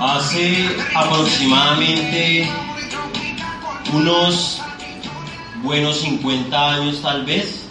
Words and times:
Hace 0.00 0.76
aproximadamente 0.94 2.48
unos 3.92 4.60
buenos 5.60 5.96
50 5.96 6.74
años 6.74 7.02
tal 7.02 7.24
vez, 7.24 7.64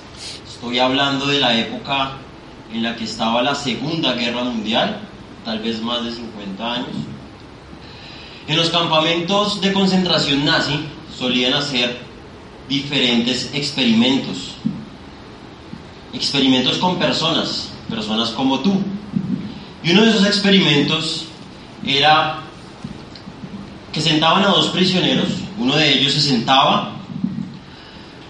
estoy 0.46 0.80
hablando 0.80 1.26
de 1.26 1.40
la 1.40 1.58
época 1.58 2.18
en 2.74 2.84
la 2.84 2.98
que 2.98 3.06
estaba 3.06 3.42
la 3.42 3.56
Segunda 3.56 4.12
Guerra 4.16 4.44
Mundial, 4.44 5.00
tal 5.46 5.60
vez 5.60 5.82
más 5.82 6.04
de 6.04 6.12
50 6.12 6.74
años. 6.74 6.96
En 8.50 8.58
los 8.58 8.72
campamentos 8.72 9.62
de 9.62 9.72
concentración 9.72 10.44
nazi 10.44 10.82
solían 11.18 11.54
hacer 11.54 11.98
diferentes 12.68 13.52
experimentos. 13.54 14.56
Experimentos 16.12 16.78
con 16.78 17.00
personas, 17.00 17.70
personas 17.90 18.32
como 18.32 18.60
tú. 18.60 18.82
Y 19.82 19.92
uno 19.92 20.04
de 20.04 20.10
esos 20.10 20.26
experimentos 20.26 21.28
era 21.88 22.42
que 23.92 24.02
sentaban 24.02 24.44
a 24.44 24.50
dos 24.50 24.68
prisioneros, 24.68 25.30
uno 25.58 25.76
de 25.76 25.98
ellos 25.98 26.14
se 26.14 26.22
sentaba, 26.22 26.92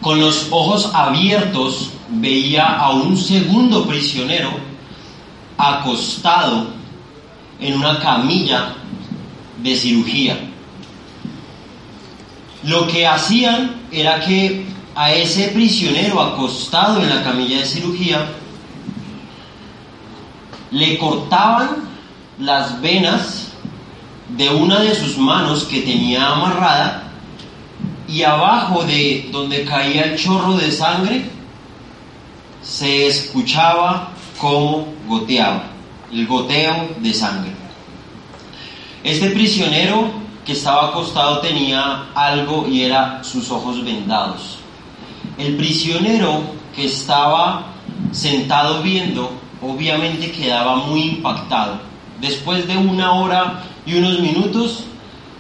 con 0.02 0.20
los 0.20 0.48
ojos 0.52 0.91
abiertos 0.94 1.91
veía 2.09 2.78
a 2.78 2.91
un 2.91 3.17
segundo 3.17 3.86
prisionero 3.86 4.52
acostado 5.58 6.67
en 7.59 7.73
una 7.73 8.00
camilla 8.00 8.76
de 9.62 9.76
cirugía. 9.76 10.39
Lo 12.64 12.88
que 12.88 13.08
hacían 13.08 13.81
era 13.92 14.20
que 14.22 14.66
a 14.95 15.12
ese 15.12 15.50
prisionero 15.50 16.22
acostado 16.22 17.02
en 17.02 17.09
la 17.09 17.23
camilla 17.23 17.59
de 17.59 17.66
cirugía 17.66 18.30
le 20.72 20.98
cortaban 20.98 21.88
las 22.39 22.80
venas 22.81 23.47
de 24.30 24.49
una 24.49 24.80
de 24.80 24.94
sus 24.94 25.17
manos 25.17 25.63
que 25.63 25.81
tenía 25.81 26.28
amarrada 26.28 27.03
y 28.08 28.23
abajo 28.23 28.83
de 28.83 29.30
donde 29.31 29.64
caía 29.64 30.03
el 30.03 30.17
chorro 30.17 30.53
de 30.53 30.72
sangre 30.72 31.30
se 32.61 33.08
escuchaba 33.08 34.09
cómo 34.39 34.88
goteaba, 35.08 35.64
el 36.11 36.28
goteo 36.28 36.89
de 37.00 37.14
sangre. 37.14 37.52
Este 39.03 39.30
prisionero 39.30 40.09
que 40.45 40.52
estaba 40.52 40.89
acostado 40.89 41.39
tenía 41.39 42.08
algo 42.14 42.67
y 42.67 42.83
era 42.83 43.23
sus 43.23 43.50
ojos 43.52 43.83
vendados. 43.83 44.58
El 45.38 45.55
prisionero 45.55 46.42
que 46.75 46.86
estaba 46.86 47.67
sentado 48.11 48.81
viendo 48.81 49.31
obviamente 49.61 50.31
quedaba 50.31 50.75
muy 50.78 51.02
impactado. 51.03 51.80
Después 52.20 52.67
de 52.67 52.78
una 52.78 53.14
hora 53.14 53.64
y 53.88 53.95
unos 53.95 54.19
minutos, 54.19 54.83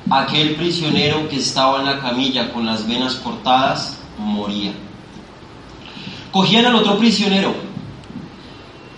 aquel 0.09 0.55
prisionero 0.55 1.27
que 1.27 1.35
estaba 1.35 1.79
en 1.79 1.85
la 1.85 1.99
camilla 1.99 2.53
con 2.53 2.65
las 2.65 2.87
venas 2.87 3.15
cortadas 3.15 3.97
moría. 4.17 4.71
Cogían 6.31 6.65
al 6.65 6.75
otro 6.75 6.97
prisionero, 6.97 7.53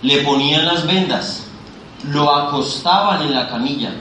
le 0.02 0.18
ponían 0.18 0.66
las 0.66 0.86
vendas, 0.86 1.48
lo 2.04 2.32
acostaban 2.32 3.22
en 3.22 3.34
la 3.34 3.48
camilla 3.48 3.92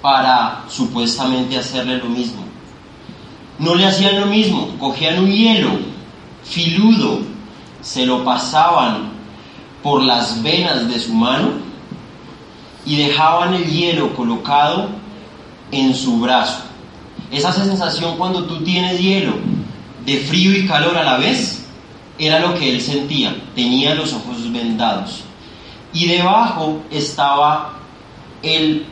para 0.00 0.64
supuestamente 0.70 1.58
hacerle 1.58 1.98
lo 1.98 2.06
mismo. 2.06 2.42
No 3.58 3.74
le 3.74 3.86
hacían 3.86 4.20
lo 4.20 4.26
mismo, 4.26 4.70
cogían 4.78 5.18
un 5.18 5.30
hielo 5.30 5.68
filudo, 6.44 7.20
se 7.82 8.06
lo 8.06 8.24
pasaban 8.24 9.10
por 9.82 10.02
las 10.02 10.42
venas 10.42 10.88
de 10.88 10.98
su 10.98 11.12
mano 11.12 11.69
y 12.86 12.96
dejaban 12.96 13.54
el 13.54 13.64
hielo 13.64 14.14
colocado 14.14 14.88
en 15.70 15.94
su 15.94 16.20
brazo. 16.20 16.62
Esa 17.30 17.52
sensación 17.52 18.16
cuando 18.16 18.44
tú 18.44 18.62
tienes 18.64 18.98
hielo 19.00 19.34
de 20.04 20.18
frío 20.18 20.56
y 20.56 20.66
calor 20.66 20.96
a 20.96 21.04
la 21.04 21.18
vez 21.18 21.64
era 22.18 22.40
lo 22.40 22.54
que 22.54 22.74
él 22.74 22.80
sentía. 22.80 23.36
Tenía 23.54 23.94
los 23.94 24.12
ojos 24.12 24.50
vendados. 24.52 25.22
Y 25.92 26.06
debajo 26.06 26.80
estaba 26.90 27.78
el 28.42 28.86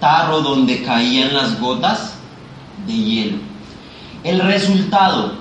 tarro 0.00 0.40
donde 0.40 0.82
caían 0.82 1.34
las 1.34 1.60
gotas 1.60 2.14
de 2.86 2.92
hielo. 2.92 3.36
El 4.24 4.40
resultado, 4.40 5.34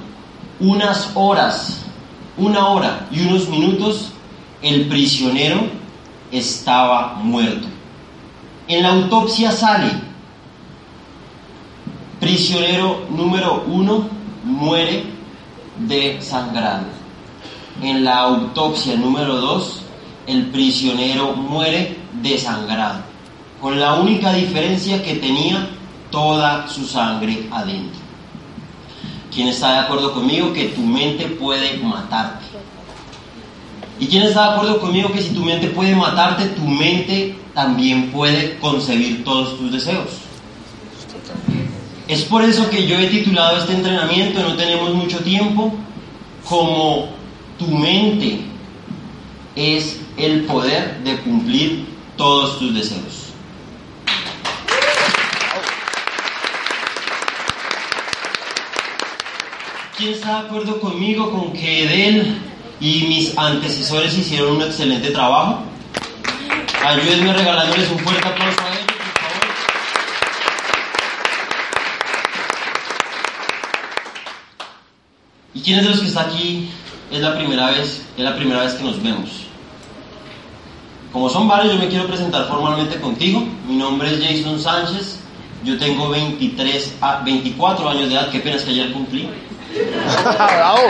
unas 0.59 1.11
horas, 1.15 1.81
una 2.37 2.67
hora 2.67 3.07
y 3.11 3.21
unos 3.21 3.47
minutos, 3.49 4.11
el 4.61 4.87
prisionero 4.87 5.78
estaba 6.31 7.15
muerto. 7.15 7.67
En 8.67 8.83
la 8.83 8.89
autopsia 8.89 9.51
sale, 9.51 9.91
prisionero 12.19 13.05
número 13.09 13.63
uno 13.67 14.07
muere 14.43 15.05
de 15.87 16.21
sangrado. 16.21 16.85
En 17.81 18.03
la 18.03 18.19
autopsia 18.19 18.95
número 18.95 19.35
dos, 19.37 19.81
el 20.27 20.47
prisionero 20.47 21.33
muere 21.33 21.97
desangrado, 22.21 22.99
con 23.61 23.79
la 23.79 23.95
única 23.95 24.33
diferencia 24.33 25.01
que 25.01 25.15
tenía 25.15 25.67
toda 26.11 26.67
su 26.67 26.85
sangre 26.85 27.47
adentro. 27.51 27.99
¿Quién 29.33 29.47
está 29.47 29.71
de 29.73 29.77
acuerdo 29.79 30.13
conmigo 30.13 30.51
que 30.53 30.65
tu 30.69 30.81
mente 30.81 31.25
puede 31.25 31.77
matarte? 31.77 32.45
¿Y 33.99 34.07
quién 34.07 34.23
está 34.23 34.43
de 34.43 34.49
acuerdo 34.55 34.79
conmigo 34.79 35.11
que 35.11 35.21
si 35.21 35.31
tu 35.31 35.43
mente 35.43 35.67
puede 35.67 35.93
matarte, 35.93 36.45
tu 36.47 36.61
mente 36.61 37.35
también 37.53 38.11
puede 38.11 38.57
concebir 38.59 39.25
todos 39.25 39.57
tus 39.57 39.71
deseos? 39.71 40.07
Es 42.07 42.23
por 42.23 42.41
eso 42.43 42.69
que 42.69 42.87
yo 42.87 42.97
he 42.97 43.07
titulado 43.07 43.57
este 43.57 43.73
entrenamiento, 43.73 44.41
no 44.41 44.55
tenemos 44.55 44.93
mucho 44.93 45.19
tiempo, 45.19 45.73
como 46.47 47.09
tu 47.57 47.67
mente 47.67 48.39
es 49.55 49.99
el 50.17 50.45
poder 50.45 51.03
de 51.03 51.17
cumplir 51.19 51.85
todos 52.15 52.57
tus 52.57 52.73
deseos. 52.73 53.25
¿Quién 59.97 60.13
está 60.13 60.41
de 60.41 60.47
acuerdo 60.47 60.79
conmigo 60.79 61.29
con 61.29 61.51
que 61.51 61.83
Edel 61.83 62.48
y 62.79 63.05
mis 63.07 63.37
antecesores 63.37 64.17
hicieron 64.17 64.57
un 64.57 64.61
excelente 64.61 65.11
trabajo? 65.11 65.59
Ayúdenme 66.85 67.33
regalándoles 67.33 67.89
un 67.89 67.99
fuerte 67.99 68.27
aplauso 68.27 68.61
a 68.61 68.69
ellos, 68.69 68.85
por 68.85 69.21
favor. 69.21 69.47
¿Y 75.53 75.61
quiénes 75.61 75.83
de 75.83 75.89
los 75.89 75.99
que 75.99 76.07
está 76.07 76.21
aquí 76.21 76.69
es 77.11 77.19
la 77.19 77.35
primera 77.35 77.71
vez, 77.71 78.05
es 78.17 78.23
la 78.23 78.35
primera 78.35 78.61
vez 78.61 78.73
que 78.75 78.83
nos 78.83 79.03
vemos? 79.03 79.49
Como 81.11 81.27
son 81.27 81.47
varios, 81.47 81.73
yo 81.73 81.79
me 81.79 81.89
quiero 81.89 82.05
presentar 82.05 82.47
formalmente 82.47 82.99
contigo. 82.99 83.43
Mi 83.67 83.75
nombre 83.75 84.13
es 84.13 84.23
Jason 84.23 84.59
Sánchez. 84.59 85.19
Yo 85.63 85.77
tengo 85.77 86.09
23 86.09 86.95
a 87.01 87.21
24 87.21 87.89
años 87.89 88.09
de 88.09 88.15
edad. 88.15 88.29
Qué 88.29 88.39
pena 88.39 88.55
es 88.55 88.63
que 88.63 88.69
ayer 88.69 88.93
cumplí. 88.93 89.27
Bravo. 90.23 90.81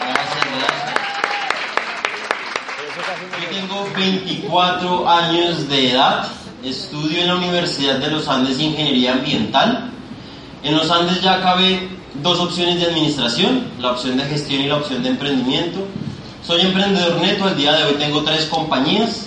Gracias, 0.00 0.44
gracias. 0.58 0.92
Yo 3.40 3.41
tengo 3.52 3.86
24 3.94 5.08
años 5.08 5.68
de 5.68 5.90
edad. 5.90 6.26
Estudio 6.64 7.20
en 7.20 7.28
la 7.28 7.36
Universidad 7.36 7.98
de 7.98 8.10
los 8.10 8.26
Andes 8.26 8.58
Ingeniería 8.58 9.12
Ambiental. 9.12 9.90
En 10.62 10.74
los 10.74 10.90
Andes 10.90 11.20
ya 11.20 11.34
acabé 11.34 11.88
dos 12.22 12.40
opciones 12.40 12.80
de 12.80 12.86
administración, 12.86 13.66
la 13.78 13.92
opción 13.92 14.16
de 14.16 14.24
gestión 14.24 14.62
y 14.62 14.68
la 14.68 14.76
opción 14.76 15.02
de 15.02 15.10
emprendimiento. 15.10 15.86
Soy 16.42 16.62
emprendedor 16.62 17.20
neto, 17.20 17.44
al 17.44 17.56
día 17.56 17.72
de 17.74 17.84
hoy 17.84 17.94
tengo 17.98 18.22
tres 18.22 18.46
compañías 18.46 19.26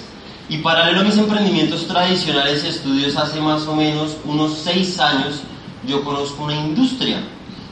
y 0.49 0.57
paralelo 0.57 1.01
a 1.01 1.03
mis 1.03 1.17
emprendimientos 1.17 1.87
tradicionales 1.87 2.63
y 2.63 2.67
estudios 2.69 3.15
hace 3.17 3.39
más 3.39 3.67
o 3.67 3.75
menos 3.75 4.17
unos 4.25 4.57
seis 4.57 4.99
años 4.99 5.41
yo 5.87 6.03
conozco 6.03 6.45
una 6.45 6.55
industria 6.55 7.21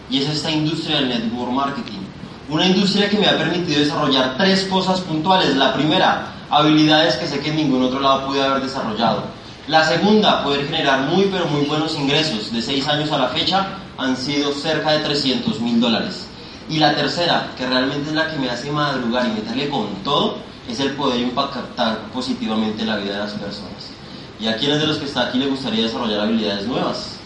y 0.10 0.20
es 0.20 0.30
esta 0.30 0.52
industria 0.52 0.98
del 0.98 1.10
network 1.10 1.52
marketing. 1.52 2.04
Una 2.50 2.68
industria 2.68 3.10
que 3.10 3.18
me 3.18 3.28
ha 3.28 3.38
permitido 3.38 3.80
desarrollar 3.80 4.36
tres 4.38 4.66
cosas 4.66 5.00
puntuales. 5.02 5.56
La 5.56 5.74
primera, 5.74 6.34
habilidades 6.54 7.16
que 7.16 7.28
sé 7.28 7.40
que 7.40 7.50
en 7.50 7.58
ningún 7.58 7.84
otro 7.84 8.00
lado 8.00 8.28
pude 8.28 8.44
haber 8.44 8.62
desarrollado. 8.62 9.24
La 9.68 9.86
segunda, 9.86 10.44
poder 10.44 10.68
generar 10.68 11.02
muy 11.02 11.26
pero 11.32 11.46
muy 11.48 11.66
buenos 11.66 11.96
ingresos. 11.96 12.52
De 12.52 12.62
seis 12.62 12.88
años 12.88 13.12
a 13.12 13.18
la 13.18 13.30
fecha 13.30 13.68
han 13.98 14.16
sido 14.18 14.54
cerca 14.54 14.92
de 14.92 15.00
300 15.00 15.60
mil 15.62 15.80
dólares. 15.80 16.28
Y 16.70 16.80
la 16.80 16.96
tercera, 16.96 17.52
que 17.58 17.66
realmente 17.66 18.10
es 18.10 18.16
la 18.16 18.30
que 18.30 18.38
me 18.38 18.50
hace 18.50 18.72
madrugar 18.72 19.26
y 19.28 19.32
meterle 19.32 19.70
con 19.70 19.88
todo, 20.04 20.38
es 20.70 20.80
el 20.80 20.92
poder 20.92 21.20
impactar 21.20 22.00
positivamente 22.14 22.86
la 22.86 22.98
vida 22.98 23.14
de 23.14 23.20
las 23.20 23.34
personas. 23.34 23.92
¿Y 24.40 24.48
a 24.48 24.58
quiénes 24.58 24.80
de 24.80 24.88
los 24.88 24.98
que 24.98 25.06
está 25.06 25.28
aquí 25.28 25.38
le 25.38 25.48
gustaría 25.48 25.84
desarrollar 25.84 26.22
habilidades 26.22 26.68
nuevas? 26.68 27.18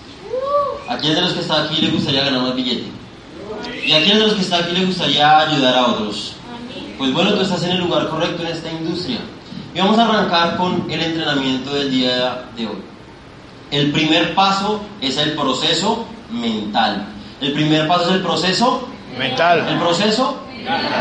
¿A 0.87 0.97
quiénes 0.97 1.17
de 1.17 1.21
los 1.23 1.33
que 1.33 1.41
está 1.41 1.63
aquí 1.63 1.81
le 1.81 1.91
gustaría 1.91 2.23
ganar 2.23 2.41
más 2.41 2.55
billete? 2.55 2.91
¿Y 3.85 3.91
a 3.91 3.99
quiénes 3.99 4.19
de 4.19 4.27
los 4.27 4.33
que 4.35 4.41
está 4.41 4.57
aquí 4.57 4.73
le 4.73 4.85
gustaría 4.85 5.39
ayudar 5.39 5.75
a 5.75 5.87
otros? 5.87 6.36
Pues 6.97 7.13
bueno, 7.13 7.33
tú 7.33 7.41
estás 7.41 7.63
en 7.63 7.71
el 7.71 7.79
lugar 7.79 8.07
correcto 8.09 8.43
en 8.43 8.49
esta 8.49 8.71
industria. 8.71 9.19
Y 9.73 9.79
vamos 9.79 9.97
a 9.99 10.05
arrancar 10.07 10.57
con 10.57 10.85
el 10.89 11.01
entrenamiento 11.01 11.73
del 11.73 11.91
día 11.91 12.45
de 12.55 12.67
hoy. 12.67 12.77
El 13.69 13.91
primer 13.91 14.33
paso 14.33 14.81
es 15.01 15.17
el 15.17 15.33
proceso 15.33 16.05
mental. 16.31 17.05
El 17.41 17.53
primer 17.53 17.87
paso 17.87 18.09
es 18.09 18.15
el 18.15 18.21
proceso 18.21 18.87
Mental. 19.17 19.65
el 19.69 19.77
proceso 19.79 20.37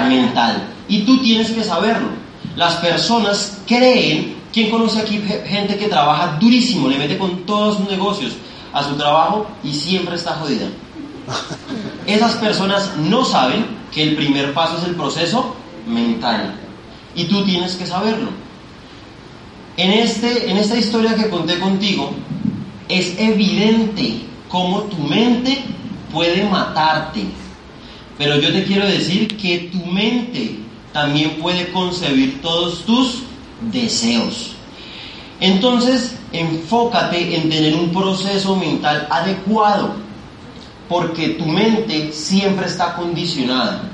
mental. 0.09 0.63
Y 0.89 1.03
tú 1.03 1.19
tienes 1.23 1.51
que 1.51 1.63
saberlo. 1.65 2.09
Las 2.57 2.75
personas 2.77 3.63
creen, 3.67 4.37
¿quién 4.53 4.71
conoce 4.71 5.01
aquí 5.01 5.19
ge- 5.27 5.45
gente 5.47 5.77
que 5.79 5.89
trabaja 5.89 6.37
durísimo, 6.41 6.89
le 6.89 6.99
mete 6.99 7.17
con 7.19 7.45
todos 7.47 7.77
sus 7.79 7.89
negocios 7.89 8.33
a 8.73 8.83
su 8.83 8.95
trabajo 8.97 9.47
y 9.65 9.73
siempre 9.73 10.17
está 10.17 10.35
jodida? 10.35 10.67
Esas 12.07 12.33
personas 12.37 12.93
no 12.99 13.25
saben 13.25 13.67
que 13.93 14.03
el 14.03 14.17
primer 14.17 14.53
paso 14.55 14.77
es 14.79 14.85
el 14.85 14.95
proceso 14.95 15.55
mental. 15.87 16.55
Y 17.15 17.25
tú 17.25 17.45
tienes 17.45 17.77
que 17.77 17.87
saberlo. 17.87 18.31
En, 19.77 19.93
este, 19.93 20.51
en 20.51 20.57
esta 20.57 20.77
historia 20.77 21.15
que 21.15 21.29
conté 21.29 21.59
contigo, 21.59 22.11
es 22.89 23.19
evidente 23.19 24.21
cómo 24.49 24.83
tu 24.83 24.97
mente 24.97 25.65
puede 26.13 26.45
matarte. 26.45 27.25
Pero 28.19 28.41
yo 28.41 28.53
te 28.53 28.65
quiero 28.65 28.87
decir 28.87 29.37
que 29.37 29.71
tu 29.73 29.85
mente 29.87 30.59
también 30.93 31.37
puede 31.43 31.71
concebir 31.73 32.41
todos 32.41 32.85
tus 32.85 33.23
deseos. 33.73 34.53
Entonces, 35.41 36.17
enfócate 36.33 37.37
en 37.37 37.51
tener 37.51 37.75
un 37.75 37.91
proceso 37.91 38.57
mental 38.57 39.07
adecuado, 39.11 39.95
porque 40.89 41.31
tu 41.31 41.45
mente 41.45 42.13
siempre 42.13 42.67
está 42.67 42.97
condicionada. 42.97 43.91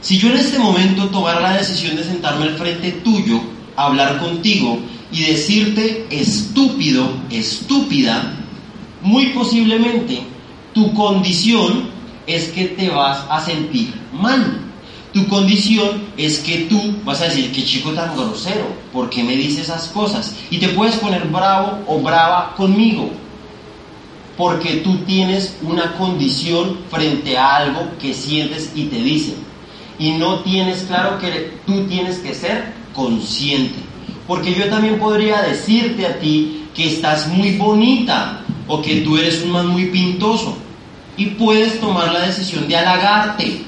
Si 0.00 0.18
yo 0.18 0.30
en 0.30 0.38
este 0.38 0.58
momento 0.58 1.08
tomara 1.08 1.40
la 1.40 1.56
decisión 1.58 1.96
de 1.96 2.04
sentarme 2.04 2.44
al 2.44 2.56
frente 2.56 2.92
tuyo, 2.92 3.40
hablar 3.76 4.18
contigo 4.18 4.78
y 5.12 5.24
decirte 5.24 6.06
estúpido, 6.10 7.06
estúpida, 7.30 8.34
muy 9.02 9.26
posiblemente 9.26 10.22
tu 10.72 10.94
condición 10.94 11.90
es 12.26 12.48
que 12.48 12.66
te 12.66 12.88
vas 12.88 13.24
a 13.28 13.40
sentir 13.40 13.92
mal. 14.12 14.60
Tu 15.12 15.26
condición 15.26 16.04
es 16.16 16.38
que 16.38 16.66
tú 16.70 16.94
vas 17.04 17.20
a 17.20 17.24
decir, 17.24 17.52
qué 17.52 17.64
chico 17.64 17.90
tan 17.90 18.16
grosero, 18.16 18.66
¿por 18.92 19.10
qué 19.10 19.24
me 19.24 19.36
dice 19.36 19.62
esas 19.62 19.88
cosas? 19.88 20.36
Y 20.50 20.58
te 20.58 20.68
puedes 20.68 20.96
poner 20.96 21.26
bravo 21.26 21.80
o 21.88 22.00
brava 22.00 22.54
conmigo, 22.56 23.10
porque 24.36 24.76
tú 24.76 24.98
tienes 24.98 25.56
una 25.62 25.94
condición 25.94 26.78
frente 26.88 27.36
a 27.36 27.56
algo 27.56 27.90
que 28.00 28.14
sientes 28.14 28.70
y 28.74 28.84
te 28.84 29.02
dicen. 29.02 29.49
Y 30.00 30.12
no 30.12 30.40
tienes 30.40 30.82
claro 30.84 31.18
que 31.18 31.52
tú 31.66 31.86
tienes 31.86 32.18
que 32.18 32.34
ser 32.34 32.72
consciente. 32.94 33.78
Porque 34.26 34.54
yo 34.54 34.68
también 34.70 34.98
podría 34.98 35.42
decirte 35.42 36.06
a 36.06 36.18
ti 36.18 36.64
que 36.74 36.88
estás 36.88 37.28
muy 37.28 37.58
bonita 37.58 38.40
o 38.66 38.80
que 38.80 39.02
tú 39.02 39.18
eres 39.18 39.42
un 39.42 39.50
man 39.50 39.68
muy 39.68 39.90
pintoso. 39.90 40.56
Y 41.18 41.26
puedes 41.26 41.78
tomar 41.80 42.14
la 42.14 42.20
decisión 42.20 42.66
de 42.66 42.78
halagarte. 42.78 43.62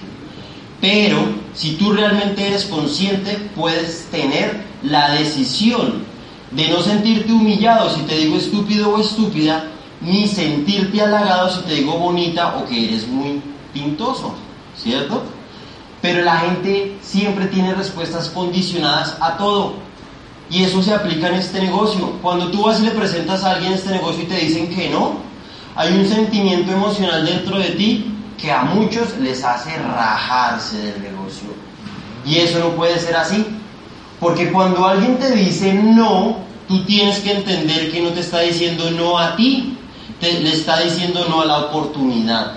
Pero 0.80 1.18
si 1.52 1.72
tú 1.72 1.92
realmente 1.92 2.46
eres 2.46 2.64
consciente, 2.64 3.36
puedes 3.54 4.06
tener 4.10 4.62
la 4.82 5.12
decisión 5.12 6.02
de 6.50 6.68
no 6.68 6.80
sentirte 6.80 7.30
humillado 7.30 7.90
si 7.90 8.00
te 8.04 8.16
digo 8.16 8.38
estúpido 8.38 8.94
o 8.94 9.00
estúpida, 9.00 9.66
ni 10.00 10.26
sentirte 10.26 11.02
halagado 11.02 11.50
si 11.50 11.60
te 11.60 11.74
digo 11.74 11.92
bonita 11.98 12.56
o 12.56 12.66
que 12.66 12.86
eres 12.86 13.06
muy 13.06 13.42
pintoso, 13.74 14.34
¿cierto? 14.76 15.22
Pero 16.02 16.22
la 16.22 16.38
gente 16.40 16.98
siempre 17.00 17.46
tiene 17.46 17.74
respuestas 17.74 18.28
condicionadas 18.28 19.16
a 19.20 19.36
todo. 19.36 19.74
Y 20.50 20.64
eso 20.64 20.82
se 20.82 20.92
aplica 20.92 21.28
en 21.28 21.36
este 21.36 21.62
negocio. 21.62 22.18
Cuando 22.20 22.50
tú 22.50 22.64
vas 22.64 22.80
y 22.80 22.82
le 22.82 22.90
presentas 22.90 23.44
a 23.44 23.52
alguien 23.52 23.72
este 23.72 23.92
negocio 23.92 24.24
y 24.24 24.26
te 24.26 24.36
dicen 24.36 24.68
que 24.68 24.90
no, 24.90 25.20
hay 25.76 25.96
un 25.96 26.06
sentimiento 26.06 26.72
emocional 26.72 27.24
dentro 27.24 27.58
de 27.58 27.70
ti 27.70 28.14
que 28.36 28.50
a 28.50 28.62
muchos 28.62 29.16
les 29.18 29.44
hace 29.44 29.78
rajarse 29.78 30.76
del 30.76 31.02
negocio. 31.02 31.48
Y 32.26 32.38
eso 32.38 32.58
no 32.58 32.70
puede 32.70 32.98
ser 32.98 33.16
así. 33.16 33.46
Porque 34.18 34.50
cuando 34.52 34.86
alguien 34.86 35.18
te 35.18 35.30
dice 35.30 35.72
no, 35.72 36.38
tú 36.68 36.84
tienes 36.84 37.20
que 37.20 37.32
entender 37.32 37.92
que 37.92 38.02
no 38.02 38.10
te 38.10 38.20
está 38.20 38.40
diciendo 38.40 38.90
no 38.90 39.18
a 39.18 39.36
ti, 39.36 39.78
te, 40.20 40.40
le 40.40 40.52
está 40.52 40.80
diciendo 40.80 41.26
no 41.28 41.42
a 41.42 41.46
la 41.46 41.58
oportunidad. 41.60 42.54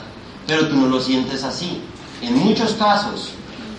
Pero 0.47 0.67
tú 0.67 0.75
no 0.75 0.87
lo 0.87 0.99
sientes 0.99 1.43
así. 1.43 1.81
En 2.21 2.37
muchos 2.37 2.73
casos, 2.73 3.34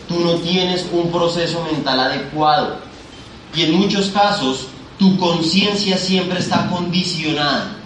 tú 0.09 0.21
no 0.21 0.35
tienes 0.35 0.87
un 0.93 1.11
proceso 1.11 1.65
mental 1.71 2.01
adecuado. 2.01 2.79
Y 3.55 3.63
en 3.63 3.75
muchos 3.75 4.09
casos, 4.11 4.67
tu 4.99 5.17
conciencia 5.17 5.99
siempre 5.99 6.39
está 6.39 6.69
condicionada. 6.69 7.77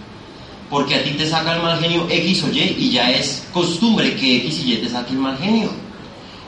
Porque 0.69 0.95
a 0.95 1.03
ti 1.03 1.11
te 1.11 1.27
saca 1.27 1.55
el 1.55 1.61
mal 1.61 1.79
genio 1.79 2.07
X 2.09 2.43
o 2.43 2.51
Y 2.51 2.75
y 2.79 2.91
ya 2.91 3.11
es 3.11 3.45
costumbre 3.53 4.15
que 4.15 4.37
X 4.37 4.59
y 4.59 4.73
Y 4.73 4.77
te 4.77 4.89
saque 4.89 5.11
el 5.11 5.19
mal 5.19 5.37
genio. 5.37 5.69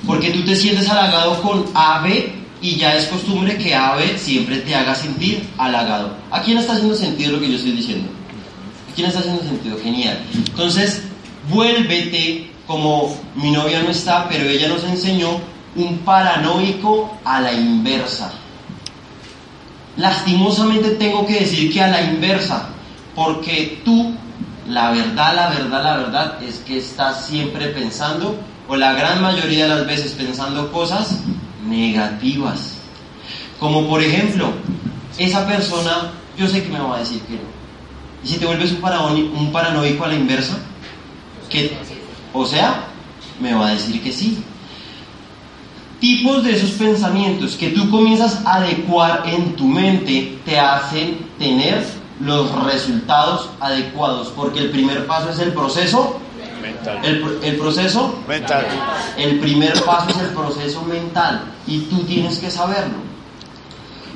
Porque 0.07 0.31
tú 0.31 0.43
te 0.43 0.55
sientes 0.55 0.89
halagado 0.89 1.41
con 1.41 1.65
AB 1.73 2.31
y 2.61 2.77
ya 2.77 2.95
es 2.95 3.07
costumbre 3.07 3.57
que 3.57 3.75
AB 3.75 4.17
siempre 4.17 4.57
te 4.59 4.73
haga 4.73 4.95
sentir 4.95 5.43
halagado. 5.57 6.15
¿A 6.31 6.41
quién 6.41 6.57
está 6.57 6.73
haciendo 6.73 6.95
sentido 6.95 7.33
lo 7.33 7.39
que 7.41 7.49
yo 7.49 7.57
estoy 7.57 7.73
diciendo? 7.73 8.09
¿A 8.89 8.95
quién 8.95 9.07
está 9.07 9.19
haciendo 9.19 9.43
sentido? 9.43 9.77
Genial. 9.83 10.23
Entonces, 10.33 11.03
vuélvete 11.49 12.49
como 12.65 13.13
mi 13.35 13.51
novia 13.51 13.81
no 13.81 13.89
está, 13.89 14.29
pero 14.29 14.47
ella 14.47 14.69
nos 14.69 14.83
enseñó 14.85 15.39
un 15.75 15.99
paranoico 15.99 17.17
a 17.23 17.41
la 17.41 17.53
inversa. 17.53 18.31
Lastimosamente 19.97 20.91
tengo 20.91 21.25
que 21.25 21.41
decir 21.41 21.71
que 21.71 21.81
a 21.81 21.87
la 21.87 22.01
inversa, 22.01 22.69
porque 23.15 23.81
tú, 23.85 24.15
la 24.67 24.91
verdad, 24.91 25.35
la 25.35 25.49
verdad, 25.49 25.83
la 25.83 25.97
verdad 25.97 26.43
es 26.43 26.57
que 26.59 26.77
estás 26.77 27.27
siempre 27.27 27.67
pensando, 27.67 28.35
o 28.67 28.75
la 28.75 28.93
gran 28.93 29.21
mayoría 29.21 29.67
de 29.67 29.75
las 29.75 29.87
veces 29.87 30.13
pensando 30.13 30.71
cosas 30.71 31.19
negativas. 31.67 32.77
Como 33.59 33.87
por 33.87 34.01
ejemplo, 34.01 34.51
esa 35.17 35.45
persona, 35.45 36.11
yo 36.37 36.47
sé 36.47 36.63
que 36.63 36.69
me 36.69 36.79
va 36.79 36.97
a 36.97 36.99
decir 36.99 37.21
que 37.21 37.33
no. 37.33 37.53
Y 38.23 38.27
si 38.27 38.37
te 38.37 38.45
vuelves 38.45 38.71
un, 38.71 39.31
un 39.37 39.51
paranoico 39.51 40.05
a 40.05 40.07
la 40.07 40.15
inversa, 40.15 40.57
que, 41.49 41.77
o 42.33 42.45
sea, 42.45 42.85
me 43.39 43.53
va 43.53 43.67
a 43.67 43.73
decir 43.73 44.01
que 44.01 44.11
sí. 44.11 44.43
Tipos 46.03 46.44
de 46.44 46.51
esos 46.51 46.71
pensamientos 46.71 47.55
que 47.55 47.69
tú 47.69 47.89
comienzas 47.89 48.45
a 48.45 48.55
adecuar 48.55 49.23
en 49.25 49.55
tu 49.55 49.63
mente 49.63 50.38
te 50.44 50.59
hacen 50.59 51.17
tener 51.39 51.81
los 52.19 52.51
resultados 52.65 53.50
adecuados, 53.61 54.28
porque 54.35 54.59
el 54.59 54.69
primer 54.71 55.07
paso 55.07 55.30
es 55.30 55.39
el 55.39 55.54
proceso, 55.54 56.19
Mental. 56.61 56.99
el, 57.06 57.39
el 57.42 57.56
proceso, 57.56 58.19
Mental. 58.28 58.66
el 59.16 59.39
primer 59.39 59.81
paso 59.85 60.09
es 60.09 60.18
el 60.18 60.31
proceso 60.31 60.81
mental 60.81 61.45
y 61.66 61.80
tú 61.83 61.99
tienes 62.04 62.37
que 62.37 62.51
saberlo. 62.51 62.95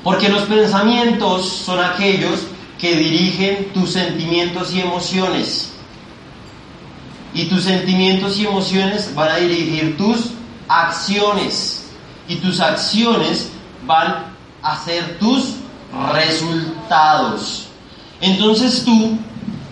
Porque 0.04 0.28
los 0.28 0.42
pensamientos 0.42 1.48
son 1.48 1.82
aquellos 1.82 2.40
que 2.78 2.96
dirigen 2.96 3.72
tus 3.72 3.92
sentimientos 3.94 4.74
y 4.74 4.82
emociones. 4.82 5.72
Y 7.32 7.46
tus 7.46 7.64
sentimientos 7.64 8.38
y 8.38 8.44
emociones 8.44 9.14
van 9.14 9.30
a 9.30 9.36
dirigir 9.36 9.96
tus 9.96 10.32
acciones. 10.68 11.77
Y 12.28 12.36
tus 12.36 12.60
acciones 12.60 13.50
van 13.86 14.26
a 14.62 14.84
ser 14.84 15.18
tus 15.18 15.54
resultados. 16.12 17.66
Entonces 18.20 18.84
tú 18.84 19.18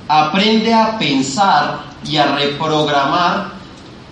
aprende 0.09 0.73
a 0.73 0.99
pensar 0.99 1.81
y 2.05 2.17
a 2.17 2.35
reprogramar 2.35 3.53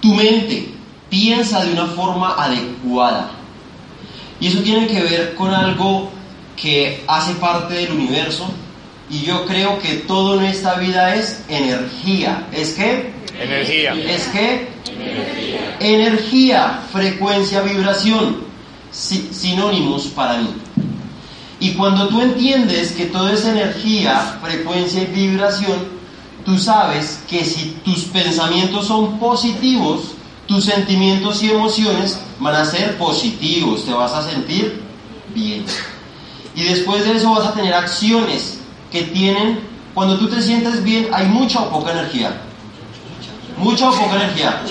tu 0.01 0.15
mente. 0.15 0.75
Piensa 1.09 1.65
de 1.65 1.73
una 1.73 1.87
forma 1.87 2.35
adecuada. 2.37 3.31
Y 4.41 4.49
eso 4.49 4.61
tiene 4.61 4.87
que 4.89 5.01
ver 5.01 5.35
con 5.37 5.55
algo 5.55 6.11
que 6.57 7.05
hace 7.07 7.35
parte 7.35 7.75
del 7.75 7.93
universo. 7.93 8.47
Y 9.09 9.21
yo 9.21 9.47
creo 9.47 9.79
que 9.79 9.97
todo 9.97 10.39
en 10.41 10.47
esta 10.47 10.75
vida 10.75 11.15
es 11.15 11.45
energía. 11.49 12.47
¿Es 12.53 12.73
que? 12.73 13.14
Energía. 13.41 13.95
¿Es 13.95 14.25
que? 14.29 14.69
Energía, 15.81 16.81
frecuencia, 16.93 17.63
vibración. 17.63 18.39
Si- 18.91 19.29
sinónimos 19.33 20.05
para 20.07 20.39
mí. 20.39 20.51
Y 21.61 21.73
cuando 21.73 22.09
tú 22.09 22.21
entiendes 22.21 22.93
que 22.93 23.07
todo 23.07 23.29
es 23.33 23.45
energía, 23.45 24.39
frecuencia 24.43 25.03
y 25.03 25.07
vibración, 25.07 25.79
tú 26.45 26.59
sabes 26.59 27.21
que 27.29 27.45
si 27.45 27.77
tus 27.85 28.05
pensamientos 28.05 28.87
son 28.87 29.19
positivos, 29.19 30.13
tus 30.47 30.65
sentimientos 30.65 31.43
y 31.43 31.51
emociones 31.51 32.19
van 32.39 32.55
a 32.55 32.65
ser 32.65 32.97
positivos, 32.99 33.85
te 33.85 33.93
vas 33.93 34.13
a 34.13 34.29
sentir 34.29 34.81
bien. 35.35 35.65
Y 36.55 36.63
después 36.65 37.05
de 37.05 37.13
eso 37.17 37.33
vas 37.35 37.47
a 37.47 37.55
tener 37.55 37.75
acciones 37.75 38.59
que 38.93 39.03
tienen, 39.03 39.59
cuando 39.95 40.19
tú 40.19 40.29
te 40.29 40.41
sientes 40.43 40.85
bien, 40.85 41.09
hay 41.13 41.27
mucha 41.27 41.61
o 41.63 41.71
poca 41.71 41.93
energía. 41.93 42.41
Mucha 43.57 43.91
o 43.91 43.93
poca 43.93 44.17
energía. 44.17 44.63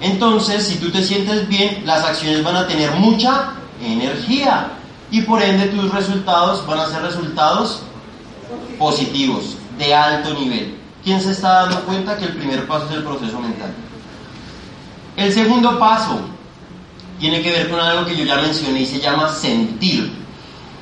Entonces, 0.00 0.66
si 0.66 0.76
tú 0.76 0.90
te 0.90 1.02
sientes 1.02 1.48
bien, 1.48 1.82
las 1.84 2.04
acciones 2.04 2.44
van 2.44 2.56
a 2.56 2.66
tener 2.66 2.90
mucha 2.92 3.54
energía. 3.82 4.72
Y 5.10 5.22
por 5.22 5.42
ende 5.42 5.68
tus 5.68 5.90
resultados 5.92 6.66
van 6.66 6.80
a 6.80 6.88
ser 6.88 7.02
resultados 7.02 7.82
positivos. 8.78 9.56
de 9.78 9.94
alto 9.94 10.32
nivel. 10.34 10.78
¿Quién 11.04 11.20
se 11.20 11.32
está 11.32 11.60
dando 11.60 11.80
cuenta 11.82 12.16
que 12.16 12.24
el 12.24 12.32
primer 12.32 12.66
paso 12.66 12.86
es 12.86 12.92
el 12.92 13.04
proceso 13.04 13.38
mental? 13.38 13.72
El 15.16 15.32
segundo 15.32 15.78
paso 15.78 16.20
tiene 17.18 17.42
que 17.42 17.50
ver 17.50 17.70
con 17.70 17.80
algo 17.80 18.04
que 18.04 18.16
yo 18.16 18.24
ya 18.24 18.36
mencioné 18.36 18.80
y 18.80 18.86
se 18.86 19.00
llama 19.00 19.28
sentir. 19.28 20.12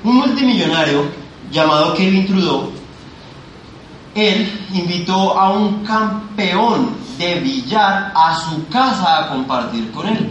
Un 0.02 0.16
multimillonario 0.16 1.06
llamado 1.50 1.94
Kevin 1.94 2.26
Trudeau, 2.26 2.70
él 4.14 4.66
invitó 4.72 5.38
a 5.38 5.50
un 5.50 5.84
campeón 5.84 6.96
de 7.18 7.40
billar 7.40 8.12
a 8.14 8.36
su 8.36 8.66
casa 8.68 9.18
a 9.24 9.28
compartir 9.28 9.90
con 9.92 10.08
él. 10.08 10.30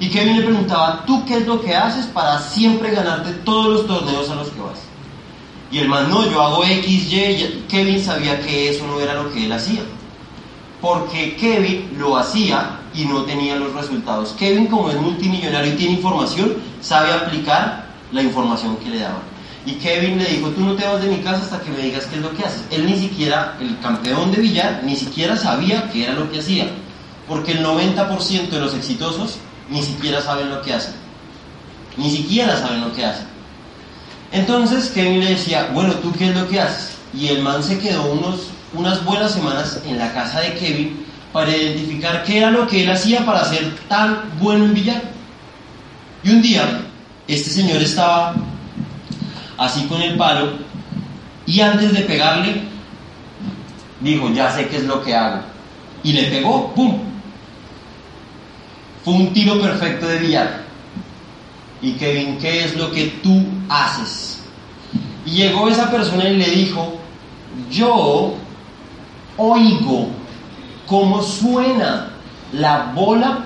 Y 0.00 0.08
Kevin 0.08 0.36
le 0.36 0.42
preguntaba, 0.42 1.04
¿tú 1.06 1.24
qué 1.24 1.38
es 1.38 1.46
lo 1.46 1.60
que 1.62 1.74
haces 1.74 2.06
para 2.06 2.38
siempre 2.38 2.90
ganarte 2.90 3.32
todos 3.44 3.66
los 3.66 3.86
torneos 3.86 4.28
a 4.30 4.34
los 4.34 4.48
que 4.48 4.60
vas? 4.60 4.80
Y 5.70 5.78
el 5.78 5.88
man, 5.88 6.08
no, 6.08 6.28
yo 6.30 6.42
hago 6.42 6.64
X, 6.64 7.12
Y. 7.12 7.64
Kevin 7.68 8.02
sabía 8.02 8.40
que 8.40 8.70
eso 8.70 8.86
no 8.86 9.00
era 9.00 9.14
lo 9.14 9.32
que 9.32 9.46
él 9.46 9.52
hacía. 9.52 9.82
Porque 10.80 11.36
Kevin 11.36 11.96
lo 11.98 12.16
hacía 12.16 12.78
y 12.94 13.06
no 13.06 13.22
tenía 13.22 13.56
los 13.56 13.72
resultados. 13.72 14.34
Kevin, 14.38 14.66
como 14.66 14.90
es 14.90 14.96
multimillonario 15.00 15.72
y 15.72 15.76
tiene 15.76 15.94
información, 15.94 16.56
sabe 16.80 17.12
aplicar 17.12 17.86
la 18.12 18.22
información 18.22 18.76
que 18.76 18.90
le 18.90 18.98
daban. 19.00 19.33
Y 19.66 19.72
Kevin 19.72 20.18
le 20.18 20.26
dijo, 20.26 20.48
tú 20.50 20.60
no 20.60 20.74
te 20.74 20.86
vas 20.86 21.00
de 21.00 21.08
mi 21.08 21.18
casa 21.18 21.42
hasta 21.42 21.60
que 21.60 21.70
me 21.70 21.78
digas 21.78 22.04
qué 22.06 22.16
es 22.16 22.22
lo 22.22 22.36
que 22.36 22.44
haces. 22.44 22.64
Él 22.70 22.84
ni 22.84 22.98
siquiera, 22.98 23.56
el 23.60 23.78
campeón 23.80 24.30
de 24.30 24.42
billar, 24.42 24.82
ni 24.84 24.94
siquiera 24.94 25.36
sabía 25.36 25.88
qué 25.90 26.04
era 26.04 26.12
lo 26.12 26.30
que 26.30 26.40
hacía. 26.40 26.66
Porque 27.26 27.52
el 27.52 27.64
90% 27.64 28.50
de 28.50 28.60
los 28.60 28.74
exitosos 28.74 29.38
ni 29.70 29.82
siquiera 29.82 30.20
saben 30.20 30.50
lo 30.50 30.60
que 30.60 30.74
hacen. 30.74 30.92
Ni 31.96 32.10
siquiera 32.10 32.56
saben 32.58 32.82
lo 32.82 32.92
que 32.92 33.06
hacen. 33.06 33.26
Entonces 34.32 34.90
Kevin 34.90 35.20
le 35.20 35.30
decía, 35.30 35.70
bueno, 35.72 35.94
¿tú 35.94 36.12
qué 36.12 36.28
es 36.28 36.34
lo 36.34 36.46
que 36.48 36.60
haces? 36.60 36.96
Y 37.14 37.28
el 37.28 37.42
man 37.42 37.62
se 37.62 37.78
quedó 37.78 38.12
unos, 38.12 38.48
unas 38.74 39.02
buenas 39.04 39.32
semanas 39.32 39.80
en 39.86 39.98
la 39.98 40.12
casa 40.12 40.40
de 40.40 40.54
Kevin 40.54 41.06
para 41.32 41.56
identificar 41.56 42.22
qué 42.24 42.38
era 42.38 42.50
lo 42.50 42.66
que 42.66 42.82
él 42.82 42.90
hacía 42.90 43.24
para 43.24 43.44
ser 43.44 43.76
tan 43.88 44.38
bueno 44.40 44.66
en 44.66 44.74
billar. 44.74 45.02
Y 46.22 46.30
un 46.30 46.42
día, 46.42 46.82
este 47.28 47.50
señor 47.50 47.80
estaba 47.80 48.34
así 49.58 49.86
con 49.86 50.00
el 50.02 50.16
palo, 50.16 50.52
y 51.46 51.60
antes 51.60 51.92
de 51.92 52.00
pegarle, 52.00 52.62
dijo, 54.00 54.30
ya 54.30 54.50
sé 54.50 54.68
qué 54.68 54.78
es 54.78 54.84
lo 54.84 55.02
que 55.02 55.14
hago. 55.14 55.42
Y 56.02 56.12
le 56.12 56.24
pegó, 56.24 56.72
¡pum! 56.74 56.98
Fue 59.04 59.14
un 59.14 59.32
tiro 59.32 59.60
perfecto 59.60 60.06
de 60.06 60.18
billar. 60.18 60.64
Y 61.82 61.92
Kevin, 61.92 62.38
¿qué 62.38 62.64
es 62.64 62.76
lo 62.76 62.90
que 62.90 63.06
tú 63.22 63.44
haces? 63.68 64.42
Y 65.26 65.32
llegó 65.32 65.68
esa 65.68 65.90
persona 65.90 66.28
y 66.28 66.36
le 66.36 66.50
dijo, 66.50 66.98
yo 67.70 68.34
oigo 69.36 70.08
cómo 70.86 71.22
suena 71.22 72.10
la 72.52 72.92
bola 72.94 73.44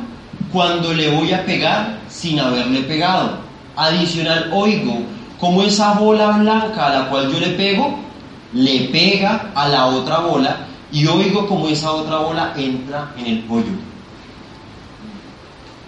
cuando 0.53 0.93
le 0.93 1.11
voy 1.11 1.33
a 1.33 1.45
pegar 1.45 1.99
sin 2.09 2.39
haberle 2.39 2.83
pegado. 2.83 3.39
Adicional, 3.77 4.51
oigo 4.53 5.03
como 5.41 5.63
esa 5.63 5.95
bola 5.95 6.39
blanca 6.39 6.87
a 6.87 6.91
la 6.91 7.09
cual 7.09 7.33
yo 7.33 7.39
le 7.39 7.49
pego, 7.51 7.99
le 8.53 8.81
pega 8.91 9.51
a 9.55 9.69
la 9.69 9.87
otra 9.87 10.21
bola 10.21 10.57
y 10.91 11.07
oigo 11.07 11.47
como 11.47 11.69
esa 11.69 11.93
otra 11.93 12.19
bola 12.19 12.55
entra 12.57 13.13
en 13.19 13.27
el 13.27 13.39
pollo. 13.41 13.89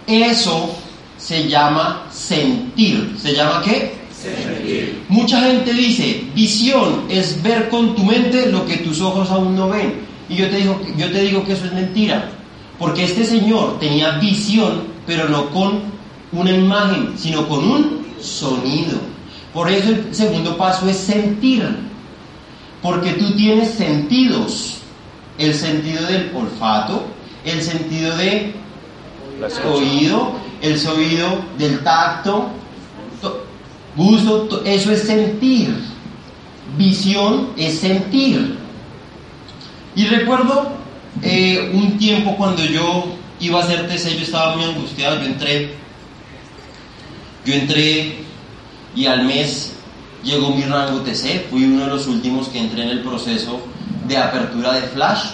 Eso 0.07 0.69
se 1.17 1.47
llama 1.47 2.03
sentir. 2.11 3.15
¿Se 3.17 3.33
llama 3.33 3.61
qué? 3.63 3.95
Sentir. 4.11 5.03
Mucha 5.09 5.41
gente 5.41 5.73
dice, 5.73 6.25
visión 6.33 7.05
es 7.09 7.41
ver 7.41 7.69
con 7.69 7.95
tu 7.95 8.03
mente 8.03 8.51
lo 8.51 8.65
que 8.65 8.77
tus 8.77 9.01
ojos 9.01 9.29
aún 9.31 9.55
no 9.55 9.69
ven. 9.69 10.01
Y 10.29 10.35
yo 10.35 10.49
te 10.49 10.57
digo, 10.57 10.81
yo 10.97 11.11
te 11.11 11.21
digo 11.21 11.43
que 11.43 11.53
eso 11.53 11.65
es 11.65 11.73
mentira. 11.73 12.29
Porque 12.79 13.03
este 13.03 13.25
señor 13.25 13.79
tenía 13.79 14.11
visión, 14.17 14.83
pero 15.05 15.29
no 15.29 15.49
con 15.49 15.81
una 16.31 16.51
imagen, 16.51 17.13
sino 17.17 17.47
con 17.47 17.63
un 17.63 18.05
sonido. 18.19 18.97
Por 19.53 19.69
eso 19.69 19.89
el 19.89 20.15
segundo 20.15 20.57
paso 20.57 20.87
es 20.89 20.97
sentir, 20.97 21.63
porque 22.81 23.11
tú 23.13 23.35
tienes 23.35 23.71
sentidos, 23.71 24.77
el 25.37 25.53
sentido 25.53 26.05
del 26.05 26.31
olfato, 26.35 27.05
el 27.43 27.61
sentido 27.61 28.15
de 28.15 28.53
oído, 29.65 30.33
el 30.61 30.79
sonido 30.79 31.43
del 31.57 31.83
tacto, 31.83 32.49
gusto, 33.95 34.61
eso 34.65 34.91
es 34.91 35.03
sentir. 35.03 35.75
Visión 36.77 37.49
es 37.57 37.79
sentir. 37.79 38.57
Y 39.95 40.05
recuerdo 40.05 40.71
eh, 41.21 41.71
un 41.73 41.97
tiempo 41.97 42.35
cuando 42.37 42.63
yo 42.63 43.07
iba 43.39 43.59
a 43.59 43.63
hacer 43.63 43.87
TC, 43.87 44.15
yo 44.15 44.23
estaba 44.23 44.55
muy 44.55 44.65
angustiado, 44.65 45.19
yo 45.19 45.25
entré, 45.25 45.73
yo 47.45 47.53
entré 47.53 48.20
y 48.95 49.05
al 49.05 49.23
mes 49.23 49.73
llegó 50.23 50.49
mi 50.49 50.63
rango 50.63 51.01
TC, 51.01 51.47
fui 51.49 51.63
uno 51.65 51.85
de 51.85 51.91
los 51.91 52.07
últimos 52.07 52.47
que 52.49 52.59
entré 52.59 52.83
en 52.83 52.89
el 52.89 53.01
proceso 53.01 53.59
de 54.07 54.17
apertura 54.17 54.73
de 54.73 54.81
Flash. 54.81 55.25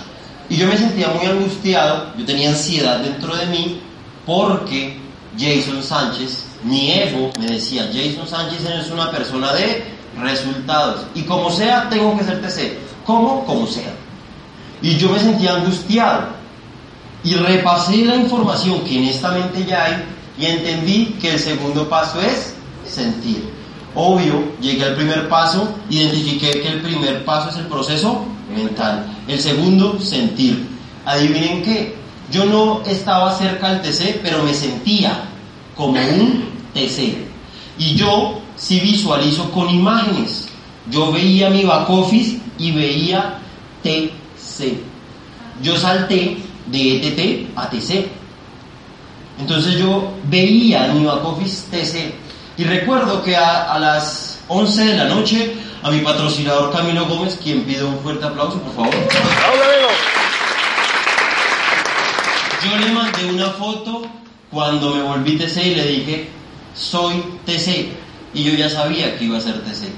Y 0.49 0.55
yo 0.57 0.67
me 0.67 0.77
sentía 0.77 1.09
muy 1.09 1.25
angustiado, 1.25 2.13
yo 2.17 2.25
tenía 2.25 2.49
ansiedad 2.49 2.99
dentro 2.99 3.35
de 3.35 3.45
mí 3.47 3.81
porque 4.25 4.97
Jason 5.37 5.83
Sánchez, 5.83 6.45
mi 6.63 6.91
ego 6.91 7.31
me 7.39 7.47
decía, 7.47 7.89
Jason 7.93 8.27
Sánchez 8.27 8.65
es 8.65 8.91
una 8.91 9.11
persona 9.11 9.53
de 9.53 9.85
resultados. 10.19 11.05
Y 11.13 11.23
como 11.23 11.51
sea 11.51 11.89
tengo 11.89 12.17
que 12.17 12.23
ser 12.23 12.41
TC, 12.41 12.77
como 13.05 13.45
como 13.45 13.67
sea. 13.67 13.93
Y 14.81 14.97
yo 14.97 15.09
me 15.09 15.19
sentía 15.19 15.55
angustiado. 15.55 16.37
Y 17.23 17.33
repasé 17.33 18.05
la 18.05 18.15
información 18.15 18.81
que 18.81 18.97
en 18.97 19.05
esta 19.05 19.31
mente 19.31 19.65
ya 19.65 19.85
hay 19.85 20.03
y 20.39 20.45
entendí 20.45 21.17
que 21.19 21.31
el 21.31 21.39
segundo 21.39 21.89
paso 21.89 22.21
es 22.21 22.53
sentir. 22.87 23.49
Obvio, 23.95 24.53
llegué 24.61 24.83
al 24.83 24.95
primer 24.95 25.27
paso, 25.27 25.75
identifiqué 25.89 26.51
que 26.61 26.67
el 26.67 26.81
primer 26.81 27.25
paso 27.25 27.49
es 27.49 27.57
el 27.57 27.65
proceso 27.65 28.25
mental. 28.55 29.05
El 29.27 29.39
segundo, 29.39 29.99
sentir. 29.99 30.67
Adivinen 31.05 31.63
qué, 31.63 31.95
yo 32.31 32.45
no 32.45 32.83
estaba 32.85 33.35
cerca 33.35 33.73
del 33.73 33.81
TC, 33.81 34.19
pero 34.21 34.43
me 34.43 34.53
sentía 34.53 35.23
como 35.75 35.99
un 35.99 36.49
TC. 36.73 37.25
Y 37.79 37.95
yo 37.95 38.39
sí 38.55 38.79
visualizo 38.79 39.49
con 39.51 39.69
imágenes. 39.69 40.47
Yo 40.91 41.11
veía 41.11 41.49
mi 41.49 41.63
back 41.63 41.89
office 41.89 42.39
y 42.57 42.71
veía 42.71 43.39
TC. 43.83 44.77
Yo 45.63 45.75
salté 45.75 46.37
de 46.67 46.97
ETT 46.97 47.49
a 47.57 47.69
TC. 47.69 48.07
Entonces 49.39 49.77
yo 49.77 50.11
veía 50.29 50.93
mi 50.93 51.05
back 51.05 51.25
office 51.25 51.65
TC 51.71 52.26
y 52.57 52.63
recuerdo 52.63 53.23
que 53.23 53.35
a, 53.35 53.77
las 53.79 54.39
11 54.47 54.85
de 54.85 54.93
la 54.95 55.05
noche 55.05 55.53
a 55.83 55.91
mi 55.91 55.99
patrocinador 55.99 56.71
Camilo 56.71 57.05
Gómez, 57.05 57.37
quien 57.41 57.63
pide 57.63 57.83
un 57.83 57.99
fuerte 57.99 58.25
aplauso, 58.25 58.59
por 58.59 58.73
favor. 58.73 58.93
Yo 62.63 62.77
le 62.77 62.91
mandé 62.91 63.25
una 63.25 63.51
foto 63.51 64.07
cuando 64.49 64.95
me 64.95 65.03
volví 65.03 65.37
TC 65.37 65.57
y 65.57 65.75
le 65.75 65.85
dije, 65.85 66.29
soy 66.73 67.23
TC. 67.45 67.89
Y 68.33 68.43
yo 68.43 68.53
ya 68.53 68.69
sabía 68.69 69.17
que 69.17 69.25
iba 69.25 69.37
a 69.37 69.41
ser 69.41 69.63
TC. 69.63 69.89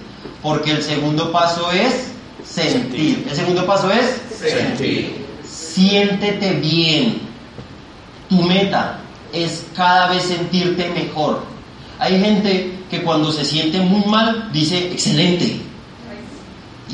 Porque 0.43 0.71
el 0.71 0.83
segundo 0.83 1.31
paso 1.31 1.71
es 1.71 2.11
sentir. 2.43 3.25
El 3.29 3.35
segundo 3.35 3.65
paso 3.65 3.89
es 3.89 4.21
sentir. 4.37 5.25
Siéntete 5.45 6.55
bien. 6.55 7.21
Tu 8.29 8.41
meta 8.43 8.99
es 9.31 9.65
cada 9.75 10.09
vez 10.09 10.23
sentirte 10.23 10.89
mejor. 10.89 11.58
Hay 11.99 12.19
gente 12.19 12.79
que 12.89 13.03
cuando 13.03 13.31
se 13.31 13.43
siente 13.43 13.81
muy 13.81 14.03
mal 14.05 14.49
dice 14.53 14.91
excelente. 14.91 15.59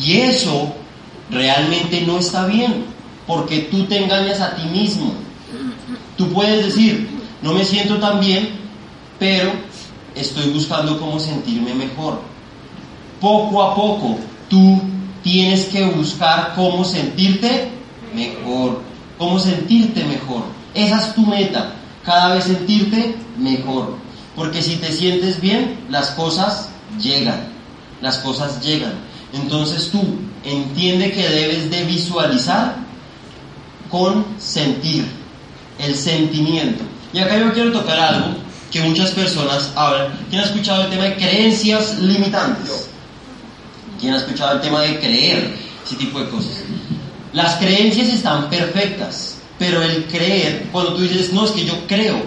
Y 0.01 0.13
eso 0.17 0.73
realmente 1.29 2.01
no 2.01 2.17
está 2.17 2.47
bien, 2.47 2.85
porque 3.27 3.59
tú 3.71 3.85
te 3.85 4.03
engañas 4.03 4.41
a 4.41 4.55
ti 4.55 4.67
mismo. 4.67 5.13
Tú 6.17 6.29
puedes 6.33 6.65
decir, 6.65 7.07
no 7.41 7.53
me 7.53 7.63
siento 7.63 7.99
tan 7.99 8.19
bien, 8.19 8.49
pero 9.19 9.51
estoy 10.15 10.49
buscando 10.49 10.99
cómo 10.99 11.19
sentirme 11.19 11.73
mejor. 11.73 12.21
Poco 13.21 13.63
a 13.63 13.75
poco, 13.75 14.17
tú 14.49 14.81
tienes 15.23 15.65
que 15.65 15.85
buscar 15.85 16.53
cómo 16.55 16.83
sentirte 16.83 17.69
mejor, 18.13 18.81
cómo 19.17 19.39
sentirte 19.39 20.03
mejor. 20.03 20.43
Esa 20.73 20.97
es 20.97 21.15
tu 21.15 21.25
meta, 21.25 21.73
cada 22.03 22.35
vez 22.35 22.45
sentirte 22.45 23.15
mejor. 23.37 24.04
Porque 24.35 24.61
si 24.61 24.75
te 24.77 24.91
sientes 24.91 25.39
bien, 25.39 25.85
las 25.89 26.11
cosas 26.11 26.69
llegan. 26.99 27.49
Las 28.01 28.17
cosas 28.17 28.61
llegan. 28.61 28.93
Entonces 29.33 29.89
tú 29.91 30.03
entiende 30.43 31.11
que 31.11 31.27
debes 31.27 31.69
de 31.69 31.83
visualizar 31.85 32.75
con 33.89 34.25
sentir, 34.37 35.05
el 35.79 35.95
sentimiento. 35.95 36.83
Y 37.13 37.19
acá 37.19 37.37
yo 37.37 37.53
quiero 37.53 37.71
tocar 37.71 37.97
algo 37.97 38.27
que 38.71 38.81
muchas 38.81 39.11
personas 39.11 39.71
hablan. 39.75 40.07
¿Quién 40.29 40.41
ha 40.41 40.45
escuchado 40.45 40.83
el 40.83 40.89
tema 40.89 41.03
de 41.05 41.15
creencias 41.15 41.99
limitantes? 41.99 42.89
¿Quién 43.99 44.13
ha 44.13 44.17
escuchado 44.17 44.53
el 44.53 44.61
tema 44.61 44.81
de 44.81 44.99
creer 44.99 45.65
ese 45.85 45.95
tipo 45.95 46.19
de 46.19 46.29
cosas. 46.29 46.63
Las 47.33 47.55
creencias 47.55 48.07
están 48.07 48.49
perfectas, 48.49 49.37
pero 49.59 49.81
el 49.81 50.05
creer, 50.05 50.67
cuando 50.71 50.95
tú 50.95 51.01
dices, 51.01 51.31
no, 51.33 51.45
es 51.45 51.51
que 51.51 51.65
yo 51.65 51.73
creo 51.87 52.21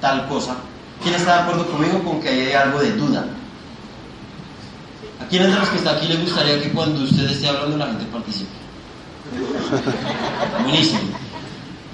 tal 0.00 0.26
cosa, 0.28 0.56
¿quién 1.04 1.14
está 1.14 1.34
de 1.34 1.40
acuerdo 1.42 1.70
conmigo 1.70 2.02
con 2.02 2.20
que 2.20 2.30
hay 2.30 2.52
algo 2.52 2.80
de 2.80 2.92
duda? 2.92 3.26
¿A 5.20 5.26
quiénes 5.26 5.52
de 5.52 5.58
los 5.58 5.68
que 5.68 5.76
está 5.76 5.92
aquí 5.92 6.08
le 6.08 6.16
gustaría 6.16 6.60
que 6.60 6.70
cuando 6.70 7.04
usted 7.04 7.30
esté 7.30 7.46
hablando 7.46 7.76
la 7.76 7.86
gente 7.86 8.04
participe? 8.06 8.50
Buenísimo. 10.62 11.00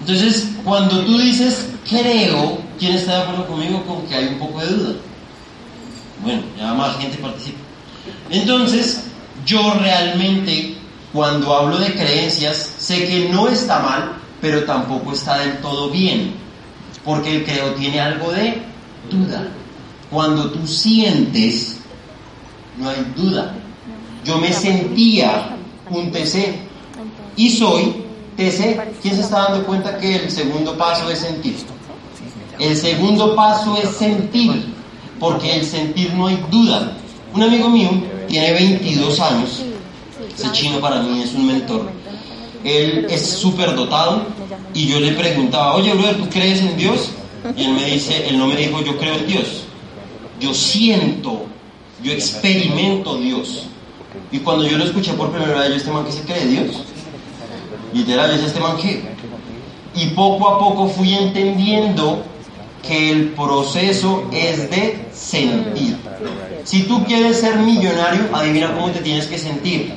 Entonces, 0.00 0.49
cuando 0.64 1.05
tú 1.05 1.19
dices 1.19 1.69
creo, 1.88 2.59
¿quién 2.79 2.95
está 2.95 3.17
de 3.17 3.23
acuerdo 3.23 3.47
conmigo 3.49 3.85
con 3.85 4.07
que 4.07 4.14
hay 4.14 4.29
un 4.29 4.38
poco 4.38 4.61
de 4.61 4.67
duda? 4.69 4.95
Bueno, 6.23 6.43
ya 6.57 6.73
más 6.73 6.97
gente 6.99 7.19
participa. 7.19 7.59
Entonces, 8.31 9.05
yo 9.45 9.75
realmente, 9.75 10.76
cuando 11.12 11.55
hablo 11.55 11.79
de 11.79 11.93
creencias, 11.95 12.75
sé 12.79 13.07
que 13.07 13.29
no 13.31 13.49
está 13.49 13.81
mal, 13.81 14.12
pero 14.40 14.64
tampoco 14.64 15.12
está 15.12 15.38
del 15.38 15.59
todo 15.59 15.90
bien, 15.90 16.35
porque 17.05 17.37
el 17.37 17.45
creo 17.45 17.75
tiene 17.75 18.00
algo 18.00 18.31
de 18.33 18.70
duda. 19.11 19.49
Cuando 20.11 20.50
tú 20.50 20.67
sientes, 20.67 21.79
no 22.79 22.88
hay 22.88 23.05
duda. 23.17 23.55
Yo 24.25 24.38
me 24.38 24.52
sentía 24.52 25.57
un 25.90 26.11
TC 26.11 26.55
y 27.37 27.50
soy 27.50 28.05
TC. 28.37 28.81
¿Quién 29.02 29.14
se 29.14 29.21
está 29.21 29.49
dando 29.49 29.67
cuenta 29.67 29.99
que 29.99 30.17
el 30.17 30.31
segundo 30.31 30.76
paso 30.76 31.11
es 31.11 31.21
sentir? 31.21 31.57
El 32.59 32.76
segundo 32.76 33.35
paso 33.35 33.76
es 33.83 33.90
sentir, 33.97 34.75
porque 35.19 35.57
el 35.57 35.64
sentir 35.64 36.12
no 36.14 36.26
hay 36.26 36.38
duda. 36.50 36.93
Un 37.35 37.43
amigo 37.43 37.71
mío 37.71 37.90
tiene 38.29 38.52
22 38.52 39.21
años, 39.21 39.62
ese 40.37 40.52
chino 40.52 40.81
para 40.81 41.02
mí 41.02 41.23
es 41.23 41.33
un 41.35 41.47
mentor. 41.47 41.90
Él 42.62 43.07
es 43.09 43.26
súper 43.26 43.75
dotado 43.75 44.26
y 44.75 44.87
yo 44.87 45.00
le 45.00 45.12
preguntaba, 45.12 45.75
oye, 45.75 45.95
brother, 45.95 46.19
¿tú 46.19 46.29
crees 46.29 46.61
en 46.61 46.76
Dios? 46.76 47.11
Y 47.56 47.64
él 47.64 47.73
me 47.73 47.85
dice, 47.87 48.28
él 48.28 48.38
no 48.38 48.47
me 48.47 48.56
dijo, 48.56 48.82
yo 48.82 48.97
creo 48.99 49.14
en 49.14 49.26
Dios. 49.26 49.64
Yo 50.40 50.54
siento, 50.54 51.47
yo 52.02 52.12
experimento 52.12 53.16
Dios. 53.18 53.66
Y 54.32 54.38
cuando 54.38 54.66
yo 54.66 54.78
lo 54.78 54.85
escuché 54.85 55.12
por 55.14 55.30
primera 55.30 55.61
vez, 55.61 55.70
yo, 55.70 55.76
este 55.76 55.90
man 55.90 56.04
que 56.04 56.12
se 56.12 56.23
cree 56.23 56.47
Dios. 56.47 56.85
Literal, 57.92 58.30
es 58.30 58.42
este 58.42 58.61
man 58.61 58.76
que. 58.76 59.02
Y 59.94 60.06
poco 60.09 60.49
a 60.49 60.59
poco 60.59 60.88
fui 60.88 61.14
entendiendo 61.14 62.23
que 62.87 63.11
el 63.11 63.28
proceso 63.30 64.28
es 64.32 64.70
de 64.70 65.06
sentir. 65.12 65.97
Si 66.64 66.85
tú 66.85 67.04
quieres 67.04 67.40
ser 67.40 67.56
millonario, 67.56 68.28
adivina 68.32 68.75
cómo 68.75 68.90
te 68.90 69.00
tienes 69.00 69.26
que 69.26 69.38
sentir. 69.38 69.94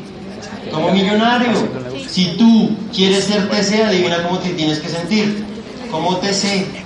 Como 0.72 0.92
millonario. 0.92 1.52
Si 2.08 2.36
tú 2.38 2.76
quieres 2.94 3.26
ser 3.26 3.50
TC, 3.50 3.84
adivina 3.84 4.24
cómo 4.24 4.40
te 4.40 4.50
tienes 4.50 4.80
que 4.80 4.90
sentir. 4.90 5.46
Como 5.92 6.18
TC. 6.18 6.83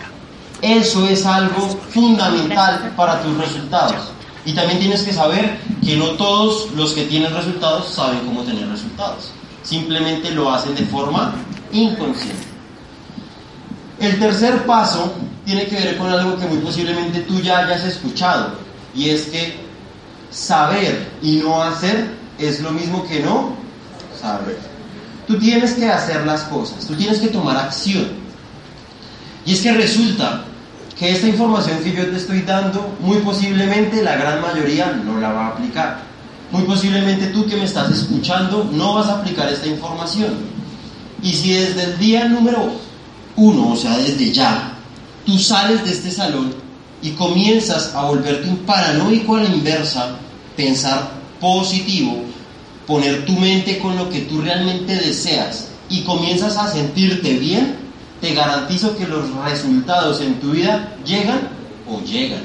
Eso 0.61 1.07
es 1.07 1.25
algo 1.25 1.67
fundamental 1.89 2.93
para 2.95 3.21
tus 3.21 3.37
resultados. 3.37 4.11
Y 4.45 4.53
también 4.53 4.79
tienes 4.79 5.03
que 5.03 5.13
saber 5.13 5.59
que 5.83 5.97
no 5.97 6.11
todos 6.11 6.71
los 6.71 6.93
que 6.93 7.03
tienen 7.03 7.33
resultados 7.33 7.89
saben 7.89 8.19
cómo 8.19 8.43
tener 8.43 8.67
resultados. 8.67 9.31
Simplemente 9.63 10.31
lo 10.31 10.51
hacen 10.51 10.73
de 10.73 10.85
forma 10.85 11.33
inconsciente. 11.71 12.47
El 13.99 14.19
tercer 14.19 14.65
paso 14.65 15.13
tiene 15.45 15.65
que 15.65 15.75
ver 15.75 15.97
con 15.97 16.09
algo 16.09 16.37
que 16.37 16.45
muy 16.45 16.59
posiblemente 16.59 17.21
tú 17.21 17.41
ya 17.41 17.59
hayas 17.59 17.83
escuchado. 17.83 18.53
Y 18.95 19.09
es 19.09 19.23
que 19.23 19.59
saber 20.29 21.09
y 21.21 21.37
no 21.37 21.61
hacer 21.61 22.09
es 22.37 22.61
lo 22.61 22.71
mismo 22.71 23.05
que 23.07 23.19
no 23.19 23.53
saber. 24.19 24.59
Tú 25.27 25.37
tienes 25.37 25.73
que 25.73 25.89
hacer 25.89 26.25
las 26.25 26.43
cosas, 26.43 26.85
tú 26.85 26.95
tienes 26.95 27.19
que 27.19 27.27
tomar 27.27 27.57
acción. 27.57 28.26
Y 29.47 29.53
es 29.53 29.61
que 29.61 29.71
resulta 29.71 30.43
que 30.99 31.09
esta 31.09 31.25
información 31.25 31.81
que 31.81 31.93
yo 31.93 32.05
te 32.05 32.17
estoy 32.17 32.41
dando, 32.41 32.97
muy 32.99 33.19
posiblemente 33.19 34.03
la 34.03 34.17
gran 34.17 34.41
mayoría 34.41 34.91
no 34.91 35.21
la 35.21 35.31
va 35.31 35.45
a 35.45 35.49
aplicar. 35.51 36.01
Muy 36.51 36.63
posiblemente 36.63 37.27
tú 37.27 37.45
que 37.47 37.55
me 37.55 37.63
estás 37.63 37.89
escuchando 37.91 38.69
no 38.73 38.95
vas 38.95 39.07
a 39.07 39.19
aplicar 39.19 39.47
esta 39.47 39.67
información. 39.67 40.33
Y 41.23 41.31
si 41.31 41.53
desde 41.53 41.83
el 41.83 41.97
día 41.97 42.25
número 42.25 42.73
uno, 43.37 43.69
o 43.69 43.75
sea, 43.77 43.97
desde 43.97 44.33
ya, 44.33 44.73
tú 45.25 45.39
sales 45.39 45.85
de 45.85 45.91
este 45.91 46.11
salón 46.11 46.53
y 47.01 47.11
comienzas 47.11 47.95
a 47.95 48.03
volverte 48.03 48.49
un 48.49 48.57
paranoico 48.57 49.37
a 49.37 49.43
la 49.43 49.49
inversa, 49.49 50.17
pensar 50.57 51.09
positivo, 51.39 52.21
poner 52.85 53.25
tu 53.25 53.31
mente 53.31 53.79
con 53.79 53.95
lo 53.95 54.09
que 54.09 54.21
tú 54.21 54.41
realmente 54.41 54.93
deseas 54.93 55.69
y 55.89 56.01
comienzas 56.01 56.57
a 56.57 56.69
sentirte 56.69 57.35
bien, 57.35 57.86
te 58.21 58.33
garantizo 58.33 58.97
que 58.97 59.07
los 59.07 59.33
resultados 59.43 60.21
en 60.21 60.39
tu 60.39 60.51
vida 60.51 60.95
llegan 61.05 61.49
o 61.87 62.01
llegan. 62.01 62.41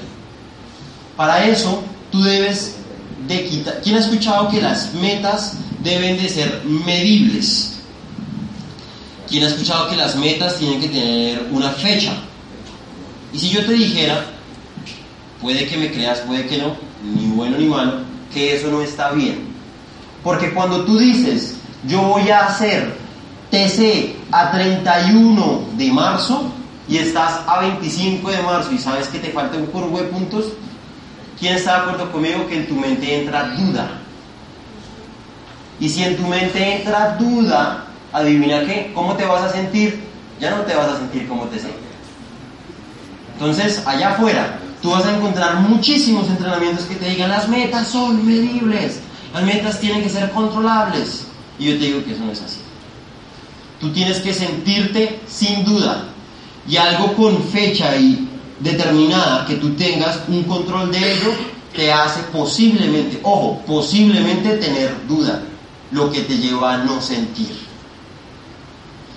Para 1.17 1.47
eso, 1.47 1.83
tú 2.11 2.23
debes 2.23 2.77
de 3.27 3.45
quitar... 3.47 3.81
¿Quién 3.83 3.97
ha 3.97 4.01
escuchado 4.01 4.49
que 4.49 4.61
las 4.61 4.93
metas 4.95 5.57
deben 5.83 6.17
de 6.17 6.29
ser 6.29 6.63
medibles? 6.65 7.81
¿Quién 9.29 9.45
ha 9.45 9.49
escuchado 9.49 9.89
que 9.89 9.97
las 9.97 10.17
metas 10.17 10.57
tienen 10.57 10.81
que 10.81 10.89
tener 10.89 11.49
una 11.51 11.71
fecha? 11.71 12.13
Y 13.33 13.39
si 13.39 13.51
yo 13.51 13.65
te 13.65 13.73
dijera, 13.73 14.27
puede 15.41 15.67
que 15.67 15.77
me 15.79 15.91
creas, 15.91 16.21
puede 16.21 16.47
que 16.47 16.59
no, 16.59 16.77
ni 17.03 17.29
bueno 17.29 17.57
ni 17.57 17.67
malo, 17.67 18.01
que 18.33 18.57
eso 18.57 18.71
no 18.71 18.83
está 18.83 19.13
bien. 19.13 19.53
Porque 20.23 20.53
cuando 20.53 20.85
tú 20.85 20.99
dices, 20.99 21.55
yo 21.87 22.03
voy 22.03 22.29
a 22.31 22.47
hacer 22.47 23.02
TC 23.53 24.17
a 24.33 24.51
31 24.51 25.65
de 25.77 25.93
marzo 25.93 26.51
y 26.89 26.97
estás 26.97 27.43
a 27.47 27.61
25 27.61 28.31
de 28.31 28.43
marzo 28.43 28.73
y 28.73 28.79
sabes 28.79 29.09
que 29.09 29.19
te 29.19 29.29
falta 29.29 29.59
un 29.59 29.67
curvo 29.67 29.99
de 29.99 30.05
puntos, 30.05 30.47
¿quién 31.39 31.57
está 31.57 31.73
de 31.73 31.79
acuerdo 31.83 32.11
conmigo 32.11 32.47
que 32.49 32.57
en 32.57 32.67
tu 32.67 32.75
mente 32.75 33.21
entra 33.21 33.51
duda? 33.51 33.91
Y 35.79 35.87
si 35.91 36.03
en 36.03 36.17
tu 36.17 36.27
mente 36.27 36.77
entra 36.77 37.15
duda, 37.17 37.85
adivina 38.11 38.61
qué, 38.61 38.91
¿cómo 38.95 39.17
te 39.17 39.27
vas 39.27 39.43
a 39.43 39.53
sentir? 39.53 40.03
Ya 40.41 40.53
no 40.53 40.63
te 40.63 40.75
vas 40.75 40.89
a 40.89 40.97
sentir 40.97 41.29
como 41.29 41.45
te. 41.45 41.61
Entonces, 43.35 43.83
allá 43.87 44.13
afuera, 44.13 44.59
tú 44.81 44.93
vas 44.93 45.05
a 45.05 45.15
encontrar 45.15 45.57
muchísimos 45.57 46.27
entrenamientos 46.29 46.87
que 46.87 46.95
te 46.95 47.11
digan 47.11 47.29
las 47.29 47.47
metas 47.49 47.89
son 47.89 48.25
medibles, 48.25 49.01
las 49.35 49.43
metas 49.43 49.79
tienen 49.79 50.03
que 50.03 50.09
ser 50.09 50.31
controlables. 50.31 51.27
Y 51.59 51.67
yo 51.67 51.73
te 51.73 51.85
digo 51.85 52.05
que 52.05 52.13
eso 52.13 52.25
no 52.25 52.33
es 52.33 52.41
así. 52.41 52.62
Tú 53.83 53.91
tienes 53.91 54.21
que 54.21 54.33
sentirte 54.33 55.21
sin 55.27 55.65
duda 55.65 56.05
y 56.69 56.77
algo 56.77 57.15
con 57.17 57.43
fecha 57.43 57.97
y 57.97 58.29
determinada 58.61 59.45
que 59.45 59.57
tú 59.57 59.75
tengas 59.75 60.21
un 60.29 60.45
control 60.45 60.93
de 60.93 61.15
ello 61.15 61.33
te 61.75 61.93
hace 61.93 62.23
posiblemente, 62.33 63.19
ojo, 63.25 63.61
posiblemente 63.67 64.57
tener 64.59 64.95
duda, 65.09 65.43
lo 65.91 66.13
que 66.13 66.21
te 66.21 66.39
lleva 66.39 66.75
a 66.75 66.79
no 66.79 67.01
sentir. 67.03 67.51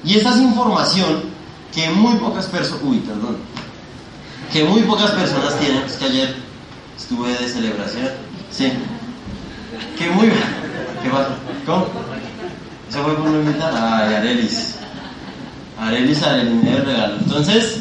Y 0.04 0.15
esta 0.15 0.32
es 0.32 0.41
información 0.41 1.25
que 1.71 1.88
muy 1.91 2.15
pocas 2.15 2.47
personas, 2.47 2.82
uy, 2.86 2.97
perdón, 3.01 3.38
que 4.51 4.63
muy 4.63 4.82
pocas 4.82 5.12
personas 5.12 5.60
tienen, 5.60 5.84
es 5.84 5.93
que 5.93 6.06
ayer 6.06 6.36
estuve 6.97 7.38
de 7.38 7.47
celebración, 7.47 8.10
sí, 8.49 8.71
que 9.95 10.10
muy, 10.10 10.30
¿qué 11.04 11.10
pasa? 11.12 11.36
¿Cómo? 11.67 12.14
Eso 12.89 13.04
fue 13.04 13.15
por 13.15 13.30
no 13.30 13.39
invitar 13.39 13.74
a 13.74 14.17
Arelis. 14.17 14.76
Arelis 15.80 16.21
a 16.24 16.34
de 16.34 16.82
regalo. 16.86 17.17
Entonces, 17.19 17.80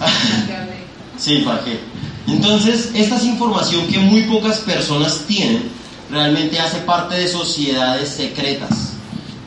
sí, 1.18 1.42
¿para 1.44 1.64
qué? 1.64 1.80
Entonces, 2.26 2.90
esta 2.94 3.16
es 3.16 3.24
información 3.24 3.86
que 3.86 3.98
muy 3.98 4.22
pocas 4.22 4.58
personas 4.58 5.24
tienen, 5.26 5.70
realmente 6.10 6.58
hace 6.60 6.78
parte 6.80 7.14
de 7.14 7.28
sociedades 7.28 8.10
secretas, 8.10 8.92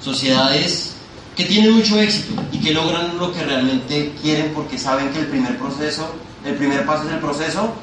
sociedades 0.02 0.94
que 1.36 1.46
tienen 1.46 1.72
mucho 1.72 2.00
éxito 2.00 2.42
y 2.52 2.60
que 2.60 2.74
logran 2.74 3.18
lo 3.18 3.32
que 3.34 3.44
realmente 3.44 4.14
quieren 4.22 4.52
porque 4.54 4.78
saben 4.78 5.12
que 5.12 5.20
el 5.20 5.28
primer 5.28 5.58
proceso, 5.58 6.12
el 6.46 6.56
primer 6.56 6.86
paso 6.86 7.08
es 7.08 7.14
el 7.14 7.20
proceso, 7.20 7.74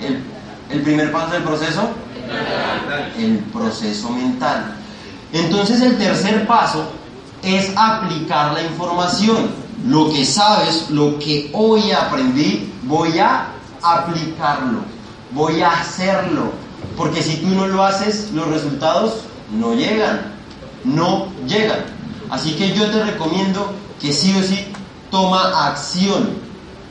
el, 0.00 0.18
el 0.70 0.82
primer 0.82 1.12
paso 1.12 1.34
del 1.34 1.42
proceso, 1.42 1.90
el 3.18 3.38
proceso 3.52 4.10
mental. 4.10 4.76
Entonces 5.34 5.80
el 5.80 5.98
tercer 5.98 6.46
paso 6.46 6.84
es 7.42 7.72
aplicar 7.76 8.52
la 8.52 8.62
información. 8.62 9.50
Lo 9.84 10.08
que 10.10 10.24
sabes, 10.24 10.88
lo 10.90 11.18
que 11.18 11.50
hoy 11.52 11.90
aprendí, 11.90 12.72
voy 12.84 13.18
a 13.18 13.48
aplicarlo, 13.82 14.78
voy 15.32 15.60
a 15.60 15.72
hacerlo. 15.72 16.52
Porque 16.96 17.20
si 17.20 17.38
tú 17.38 17.48
no 17.48 17.66
lo 17.66 17.82
haces, 17.82 18.30
los 18.32 18.46
resultados 18.46 19.22
no 19.50 19.74
llegan, 19.74 20.20
no 20.84 21.26
llegan. 21.48 21.80
Así 22.30 22.52
que 22.54 22.72
yo 22.72 22.88
te 22.90 23.02
recomiendo 23.02 23.74
que 24.00 24.12
sí 24.12 24.32
o 24.38 24.42
sí 24.42 24.68
toma 25.10 25.66
acción. 25.66 26.30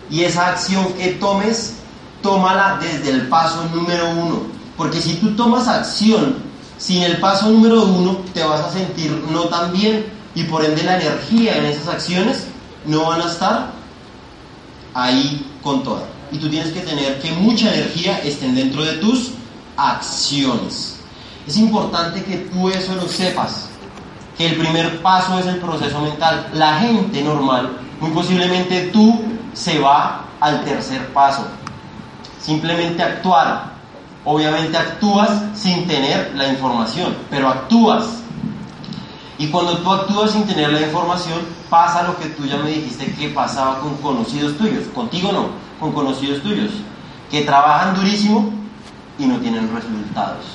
Y 0.10 0.25
esa 0.25 0.49
acción 0.49 0.93
que 0.95 1.13
tomes, 1.13 1.75
tómala 2.21 2.77
desde 2.82 3.10
el 3.10 3.29
paso 3.29 3.63
número 3.73 4.10
uno. 4.10 4.41
Porque 4.75 5.01
si 5.01 5.13
tú 5.15 5.34
tomas 5.34 5.69
acción 5.69 6.53
sin 6.84 7.02
el 7.02 7.17
paso 7.17 7.50
número 7.50 7.86
uno 7.86 8.17
te 8.34 8.43
vas 8.43 8.60
a 8.60 8.69
sentir 8.69 9.10
no 9.32 9.43
tan 9.43 9.72
bien 9.72 10.06
y 10.36 10.43
por 10.43 10.65
ende 10.65 10.84
la 10.84 11.00
energía 11.00 11.56
en 11.56 11.65
esas 11.65 11.88
acciones 11.88 12.46
no 12.86 13.06
van 13.06 13.22
a 13.22 13.32
estar 13.32 13.72
ahí 14.93 15.50
con 15.62 15.82
toda. 15.82 16.04
Y 16.30 16.39
tú 16.39 16.50
tienes 16.50 16.74
que 16.74 16.82
tener 16.82 17.22
que 17.22 17.32
mucha 17.32 17.74
energía 17.74 18.19
estén 18.19 18.54
dentro 18.54 18.84
de 18.84 18.98
tus 18.98 19.32
acciones. 19.78 21.00
Es 21.48 21.56
importante 21.56 22.22
que 22.22 22.50
tú 22.52 22.67
eso 22.67 22.93
lo 22.96 23.08
sepas, 23.08 23.69
que 24.38 24.48
el 24.48 24.58
primer 24.58 25.02
paso 25.02 25.39
es 25.39 25.46
el 25.46 25.60
proceso 25.60 26.02
mental. 26.02 26.50
La 26.54 26.80
gente 26.80 27.22
normal, 27.22 27.78
muy 28.02 28.12
posiblemente 28.12 28.89
tú, 28.91 29.22
se 29.54 29.80
va 29.80 30.26
al 30.41 30.65
tercer 30.65 31.13
paso. 31.13 31.46
Simplemente 32.41 33.02
actuar. 33.02 33.72
Obviamente 34.25 34.77
actúas 34.77 35.29
sin 35.53 35.86
tener 35.86 36.33
la 36.36 36.47
información, 36.47 37.13
pero 37.29 37.49
actúas. 37.49 38.21
Y 39.38 39.47
cuando 39.47 39.79
tú 39.79 39.91
actúas 39.91 40.31
sin 40.31 40.45
tener 40.45 40.71
la 40.71 40.81
información, 40.81 41.39
pasa 41.69 42.03
lo 42.03 42.17
que 42.17 42.27
tú 42.27 42.45
ya 42.45 42.57
me 42.57 42.69
dijiste 42.69 43.13
que 43.13 43.29
pasaba 43.29 43.79
con 43.79 43.97
conocidos 43.97 44.57
tuyos. 44.57 44.86
Contigo 44.95 45.31
no, 45.31 45.47
con 45.79 45.91
conocidos 45.91 46.41
tuyos. 46.41 46.71
Que 47.29 47.41
trabajan 47.41 47.95
durísimo 47.95 48.49
y 49.19 49.25
no 49.25 49.39
tienen 49.39 49.69
resultados. 49.75 50.45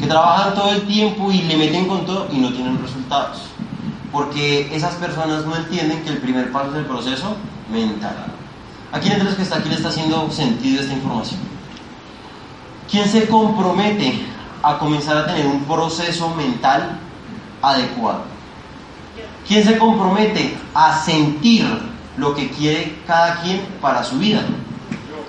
Que 0.00 0.06
trabajan 0.06 0.54
todo 0.54 0.72
el 0.72 0.82
tiempo 0.86 1.30
y 1.30 1.42
le 1.42 1.56
meten 1.56 1.86
con 1.86 2.04
todo 2.04 2.26
y 2.32 2.38
no 2.38 2.52
tienen 2.52 2.82
resultados. 2.82 3.42
Porque 4.10 4.74
esas 4.74 4.94
personas 4.96 5.46
no 5.46 5.54
entienden 5.54 6.02
que 6.02 6.10
el 6.10 6.18
primer 6.18 6.50
paso 6.50 6.70
es 6.72 6.76
el 6.78 6.86
proceso 6.86 7.36
mental. 7.70 8.16
¿A 8.90 8.98
quién 8.98 9.16
de 9.18 9.24
los 9.24 9.34
que 9.34 9.42
está 9.42 9.58
aquí 9.58 9.68
le 9.68 9.76
está 9.76 9.88
haciendo 9.88 10.28
sentido 10.30 10.80
esta 10.80 10.92
información? 10.92 11.51
¿Quién 12.92 13.08
se 13.08 13.26
compromete 13.26 14.22
a 14.62 14.78
comenzar 14.78 15.16
a 15.16 15.26
tener 15.26 15.46
un 15.46 15.64
proceso 15.64 16.28
mental 16.34 16.98
adecuado? 17.62 18.24
¿Quién 19.48 19.64
se 19.64 19.78
compromete 19.78 20.58
a 20.74 21.02
sentir 21.02 21.66
lo 22.18 22.34
que 22.34 22.50
quiere 22.50 22.98
cada 23.06 23.40
quien 23.40 23.62
para 23.80 24.04
su 24.04 24.18
vida? 24.18 24.42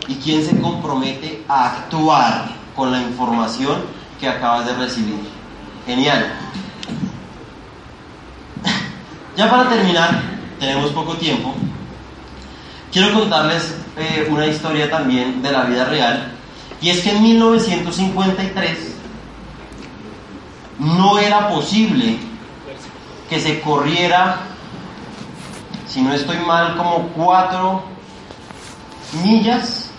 ¿Y 0.10 0.16
quién 0.16 0.44
se 0.44 0.60
compromete 0.60 1.46
a 1.48 1.68
actuar 1.70 2.50
con 2.76 2.92
la 2.92 3.02
información 3.02 3.84
que 4.20 4.28
acabas 4.28 4.66
de 4.66 4.74
recibir? 4.74 5.22
Genial. 5.86 6.34
Ya 9.38 9.50
para 9.50 9.68
terminar, 9.70 10.22
tenemos 10.60 10.92
poco 10.92 11.16
tiempo. 11.16 11.56
Quiero 12.92 13.18
contarles 13.18 13.74
eh, 13.98 14.28
una 14.30 14.46
historia 14.46 14.92
también 14.92 15.42
de 15.42 15.52
la 15.52 15.64
vida 15.64 15.86
real. 15.86 16.34
Y 16.84 16.90
es 16.90 17.00
que 17.00 17.12
en 17.12 17.24
1953 17.24 18.78
no 20.80 21.18
era 21.18 21.48
posible 21.48 22.18
que 23.30 23.40
se 23.40 23.62
corriera, 23.62 24.42
si 25.88 26.02
no 26.02 26.14
estoy 26.14 26.40
mal, 26.40 26.76
como 26.76 27.08
cuatro 27.16 27.84
millas. 29.24 29.92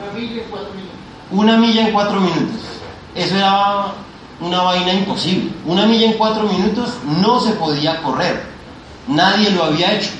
una 0.00 0.18
milla 0.18 0.42
en 0.42 0.50
cuatro 0.50 0.72
minutos. 0.74 0.96
Una 1.30 1.56
milla 1.58 1.86
en 1.86 1.92
cuatro 1.92 2.20
minutos. 2.20 2.60
Eso 3.14 3.36
era 3.36 3.92
una 4.40 4.62
vaina 4.62 4.94
imposible. 4.94 5.52
Una 5.64 5.86
milla 5.86 6.06
en 6.06 6.14
cuatro 6.14 6.42
minutos 6.48 6.94
no 7.20 7.38
se 7.38 7.52
podía 7.52 8.02
correr. 8.02 8.42
Nadie 9.06 9.48
lo 9.50 9.62
había 9.62 9.94
hecho. 9.94 10.10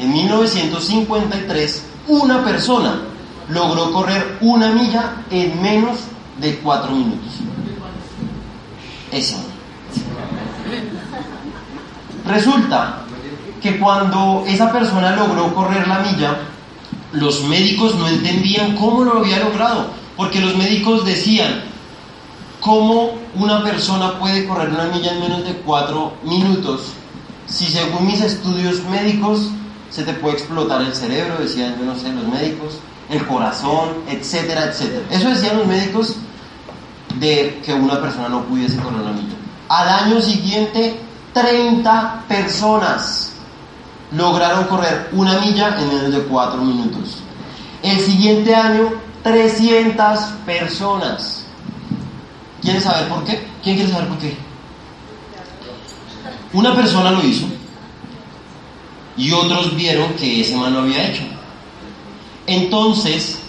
En 0.00 0.12
1953, 0.12 1.84
una 2.08 2.44
persona 2.44 3.00
logró 3.48 3.92
correr 3.92 4.38
una 4.40 4.72
milla 4.72 5.22
en 5.30 5.60
menos 5.62 5.98
de 6.38 6.58
cuatro 6.58 6.92
minutos. 6.92 7.32
Eso. 9.12 9.36
Resulta 12.26 13.02
que 13.62 13.78
cuando 13.78 14.44
esa 14.46 14.72
persona 14.72 15.14
logró 15.14 15.54
correr 15.54 15.86
la 15.86 16.00
milla, 16.00 16.38
los 17.12 17.44
médicos 17.44 17.94
no 17.94 18.08
entendían 18.08 18.76
cómo 18.76 19.04
lo 19.04 19.18
había 19.18 19.38
logrado, 19.38 19.90
porque 20.16 20.40
los 20.40 20.56
médicos 20.56 21.04
decían, 21.04 21.62
¿cómo 22.60 23.12
una 23.34 23.62
persona 23.62 24.18
puede 24.18 24.46
correr 24.46 24.70
una 24.70 24.86
milla 24.86 25.12
en 25.12 25.20
menos 25.20 25.44
de 25.44 25.54
cuatro 25.58 26.14
minutos 26.24 26.92
si 27.46 27.66
según 27.66 28.06
mis 28.06 28.20
estudios 28.20 28.82
médicos 28.84 29.50
se 29.90 30.02
te 30.02 30.12
puede 30.14 30.34
explotar 30.36 30.82
el 30.82 30.94
cerebro, 30.94 31.38
decían, 31.38 31.76
yo 31.78 31.86
no 31.86 31.96
sé, 31.96 32.12
los 32.12 32.26
médicos, 32.26 32.80
el 33.08 33.26
corazón, 33.26 33.90
etcétera, 34.08 34.64
etcétera. 34.64 35.04
Eso 35.10 35.28
decían 35.28 35.58
los 35.58 35.66
médicos 35.66 36.16
de 37.18 37.60
que 37.64 37.72
una 37.72 38.00
persona 38.00 38.28
no 38.28 38.44
pudiese 38.44 38.76
correr 38.76 39.00
una 39.00 39.12
milla. 39.12 39.36
Al 39.68 39.88
año 39.88 40.20
siguiente, 40.20 40.98
30 41.32 42.24
personas 42.28 43.32
lograron 44.12 44.64
correr 44.64 45.10
una 45.12 45.38
milla 45.40 45.76
en 45.78 45.88
menos 45.88 46.12
de 46.12 46.22
4 46.22 46.60
minutos. 46.62 47.18
El 47.82 48.00
siguiente 48.00 48.54
año, 48.54 48.92
300 49.22 50.18
personas. 50.44 51.44
¿Quieren 52.62 52.82
saber 52.82 53.08
por 53.08 53.24
qué? 53.24 53.46
¿Quién 53.62 53.76
quiere 53.76 53.90
saber 53.90 54.08
por 54.08 54.18
qué? 54.18 54.36
Una 56.52 56.74
persona 56.74 57.10
lo 57.10 57.22
hizo 57.22 57.46
y 59.16 59.32
otros 59.32 59.74
vieron 59.76 60.14
que 60.14 60.40
ese 60.40 60.56
man 60.56 60.72
lo 60.72 60.80
había 60.80 61.08
hecho. 61.08 61.22
Entonces 62.46 63.40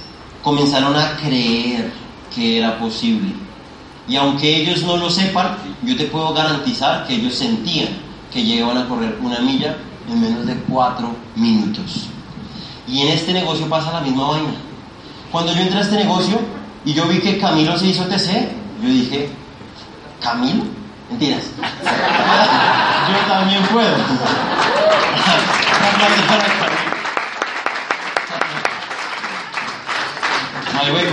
comenzaron 0.41 0.95
a 0.95 1.17
creer 1.17 1.91
que 2.33 2.57
era 2.57 2.79
posible. 2.79 3.33
Y 4.07 4.15
aunque 4.15 4.61
ellos 4.61 4.83
no 4.83 4.97
lo 4.97 5.09
sepan, 5.09 5.57
yo 5.83 5.97
te 5.97 6.05
puedo 6.05 6.33
garantizar 6.33 7.05
que 7.05 7.15
ellos 7.15 7.35
sentían 7.35 7.89
que 8.31 8.43
llegaban 8.43 8.77
a 8.77 8.87
correr 8.87 9.17
una 9.21 9.39
milla 9.39 9.77
en 10.09 10.21
menos 10.21 10.45
de 10.45 10.55
cuatro 10.61 11.09
minutos. 11.35 12.07
Y 12.87 13.01
en 13.01 13.09
este 13.09 13.33
negocio 13.33 13.67
pasa 13.67 13.91
la 13.91 14.01
misma 14.01 14.29
vaina. 14.29 14.53
Cuando 15.31 15.53
yo 15.53 15.61
entré 15.61 15.79
a 15.79 15.81
este 15.81 15.97
negocio 15.97 16.39
y 16.85 16.93
yo 16.93 17.05
vi 17.07 17.19
que 17.19 17.37
Camilo 17.37 17.77
se 17.77 17.87
hizo 17.87 18.05
TC, 18.05 18.49
yo 18.81 18.89
dije, 18.89 19.29
¿Camilo? 20.21 20.63
Mentiras. 21.09 21.43
yo 23.09 23.33
también 23.33 23.63
puedo. 23.63 23.95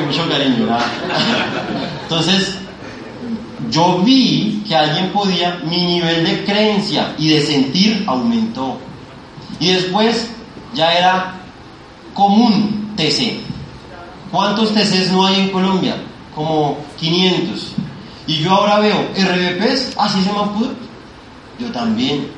mucho 0.04 0.28
cariño. 0.28 0.68
Entonces, 2.02 2.56
yo 3.70 3.98
vi 4.04 4.62
que 4.66 4.76
alguien 4.76 5.10
podía, 5.10 5.60
mi 5.64 5.82
nivel 5.82 6.24
de 6.24 6.44
creencia 6.44 7.14
y 7.18 7.28
de 7.28 7.42
sentir 7.42 8.04
aumentó. 8.06 8.78
Y 9.58 9.72
después 9.72 10.28
ya 10.74 10.92
era 10.92 11.34
común 12.12 12.92
TC. 12.96 13.40
¿Cuántos 14.30 14.74
TCs 14.74 15.12
no 15.12 15.26
hay 15.26 15.40
en 15.40 15.48
Colombia? 15.50 15.96
Como 16.34 16.78
500. 16.98 17.72
Y 18.26 18.36
yo 18.38 18.52
ahora 18.52 18.80
veo 18.80 19.08
RBPs, 19.14 19.96
así 19.96 20.22
se 20.22 20.32
me 20.32 20.38
pudo. 20.54 20.72
Yo 21.58 21.70
también. 21.72 22.28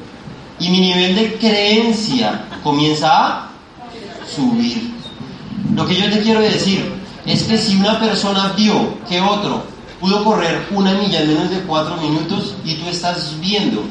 Y 0.58 0.68
mi 0.70 0.80
nivel 0.80 1.14
de 1.14 1.34
creencia 1.34 2.44
comienza 2.62 3.08
a 3.08 3.50
subir. 4.34 4.94
Lo 5.74 5.86
que 5.86 5.96
yo 5.96 6.10
te 6.10 6.22
quiero 6.22 6.40
decir 6.40 6.96
es 7.26 7.42
que 7.42 7.58
si 7.58 7.76
una 7.76 7.98
persona 7.98 8.52
vio 8.56 8.98
que 9.08 9.20
otro 9.20 9.64
pudo 10.00 10.24
correr 10.24 10.66
una 10.70 10.94
milla 10.94 11.22
en 11.22 11.28
menos 11.28 11.50
de 11.50 11.60
cuatro 11.60 11.96
minutos 11.96 12.54
y 12.64 12.74
tú 12.74 12.88
estás 12.88 13.34
viendo 13.40 13.82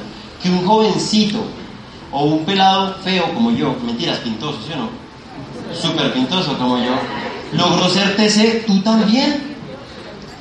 que 0.42 0.50
un 0.50 0.66
jovencito 0.66 1.40
o 2.12 2.24
un 2.26 2.46
pelado 2.46 2.96
feo 3.04 3.34
como 3.34 3.52
yo, 3.52 3.76
mentiras, 3.86 4.20
pintoso, 4.20 4.60
¿sí 4.66 4.74
o 4.74 4.78
no? 4.78 4.90
Súper 5.76 6.14
pintoso 6.14 6.58
como 6.58 6.78
yo, 6.78 6.94
logró 7.52 7.90
ser 7.90 8.16
TC, 8.16 8.66
tú 8.66 8.80
también. 8.82 9.56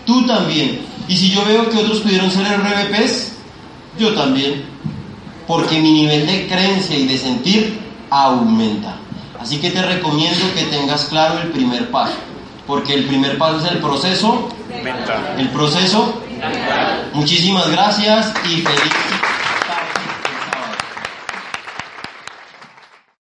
Tú 0.07 0.27
también. 0.27 0.81
Y 1.09 1.17
si 1.17 1.31
yo 1.31 1.45
veo 1.45 1.69
que 1.71 1.79
otros 1.79 2.01
pudieron 2.01 2.31
ser 2.31 2.47
RBPs, 2.47 3.33
yo 3.99 4.15
también. 4.15 4.65
Porque 5.47 5.81
mi 5.81 5.93
nivel 5.93 6.27
de 6.27 6.47
creencia 6.47 6.97
y 6.97 7.07
de 7.07 7.19
sentir 7.19 7.81
aumenta. 8.11 8.97
Así 9.41 9.59
que 9.59 9.71
te 9.71 9.83
recomiendo 9.83 10.45
que 10.55 10.65
tengas 10.65 11.07
claro 11.07 11.41
el 11.41 11.49
primer 11.49 11.91
paso. 11.91 12.15
Porque 12.67 12.95
el 12.95 13.05
primer 13.05 13.39
paso 13.39 13.65
es 13.65 13.73
el 13.73 13.79
proceso. 13.79 14.49
Mental. 14.83 15.37
El 15.39 15.49
proceso. 15.51 16.21
Muchísimas 17.13 17.71
gracias 17.71 18.33
y 18.45 18.61
feliz. 18.61 18.93